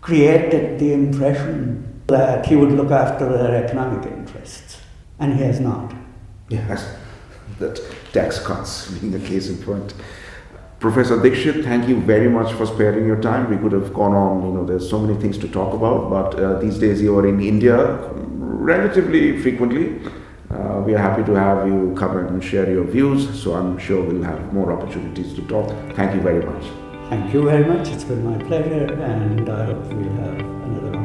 created 0.01 0.79
the 0.79 0.93
impression 0.93 2.03
that 2.07 2.47
he 2.47 2.55
would 2.55 2.71
look 2.71 2.93
after 2.93 3.29
their 3.29 3.65
economic 3.65 4.07
interests, 4.07 4.81
and 5.19 5.35
he 5.35 5.43
has 5.43 5.59
not. 5.59 5.93
Yes, 6.49 6.97
that 7.59 7.81
tax 8.13 8.39
cuts 8.39 8.91
being 8.93 9.13
a 9.15 9.19
case 9.19 9.49
in 9.49 9.59
point. 9.59 9.93
Professor 10.87 11.21
Dixit, 11.21 11.65
thank 11.65 11.89
you 11.89 12.01
very 12.01 12.29
much 12.29 12.53
for 12.53 12.65
sparing 12.65 13.07
your 13.09 13.21
time. 13.21 13.51
We 13.51 13.57
could 13.57 13.73
have 13.73 13.93
gone 13.93 14.15
on, 14.15 14.47
you 14.47 14.53
know, 14.53 14.65
there's 14.65 14.89
so 14.89 15.01
many 15.01 15.19
things 15.21 15.37
to 15.39 15.49
talk 15.49 15.75
about, 15.75 16.11
but 16.11 16.39
uh, 16.39 16.61
these 16.61 16.79
days 16.79 17.03
you 17.03 17.19
are 17.19 17.27
in 17.27 17.41
India 17.41 17.97
relatively 18.71 19.37
frequently. 19.37 20.01
Uh, 20.49 20.83
we 20.87 20.95
are 20.95 20.99
happy 20.99 21.25
to 21.25 21.35
have 21.35 21.67
you 21.67 21.93
come 21.99 22.17
and 22.17 22.45
share 22.45 22.71
your 22.71 22.85
views, 22.85 23.21
so 23.43 23.55
I'm 23.55 23.77
sure 23.79 24.01
we'll 24.01 24.23
have 24.23 24.53
more 24.53 24.71
opportunities 24.71 25.35
to 25.35 25.43
talk. 25.49 25.71
Thank 25.97 26.15
you 26.15 26.21
very 26.21 26.47
much. 26.47 26.65
Thank 27.11 27.35
you 27.35 27.43
very 27.43 27.65
much. 27.65 27.89
It's 27.89 28.05
been 28.05 28.25
my 28.25 28.39
pleasure, 28.45 28.87
and 29.03 29.51
I 29.51 29.65
hope 29.65 29.93
we'll 29.93 30.17
have 30.23 30.39
another. 30.39 30.96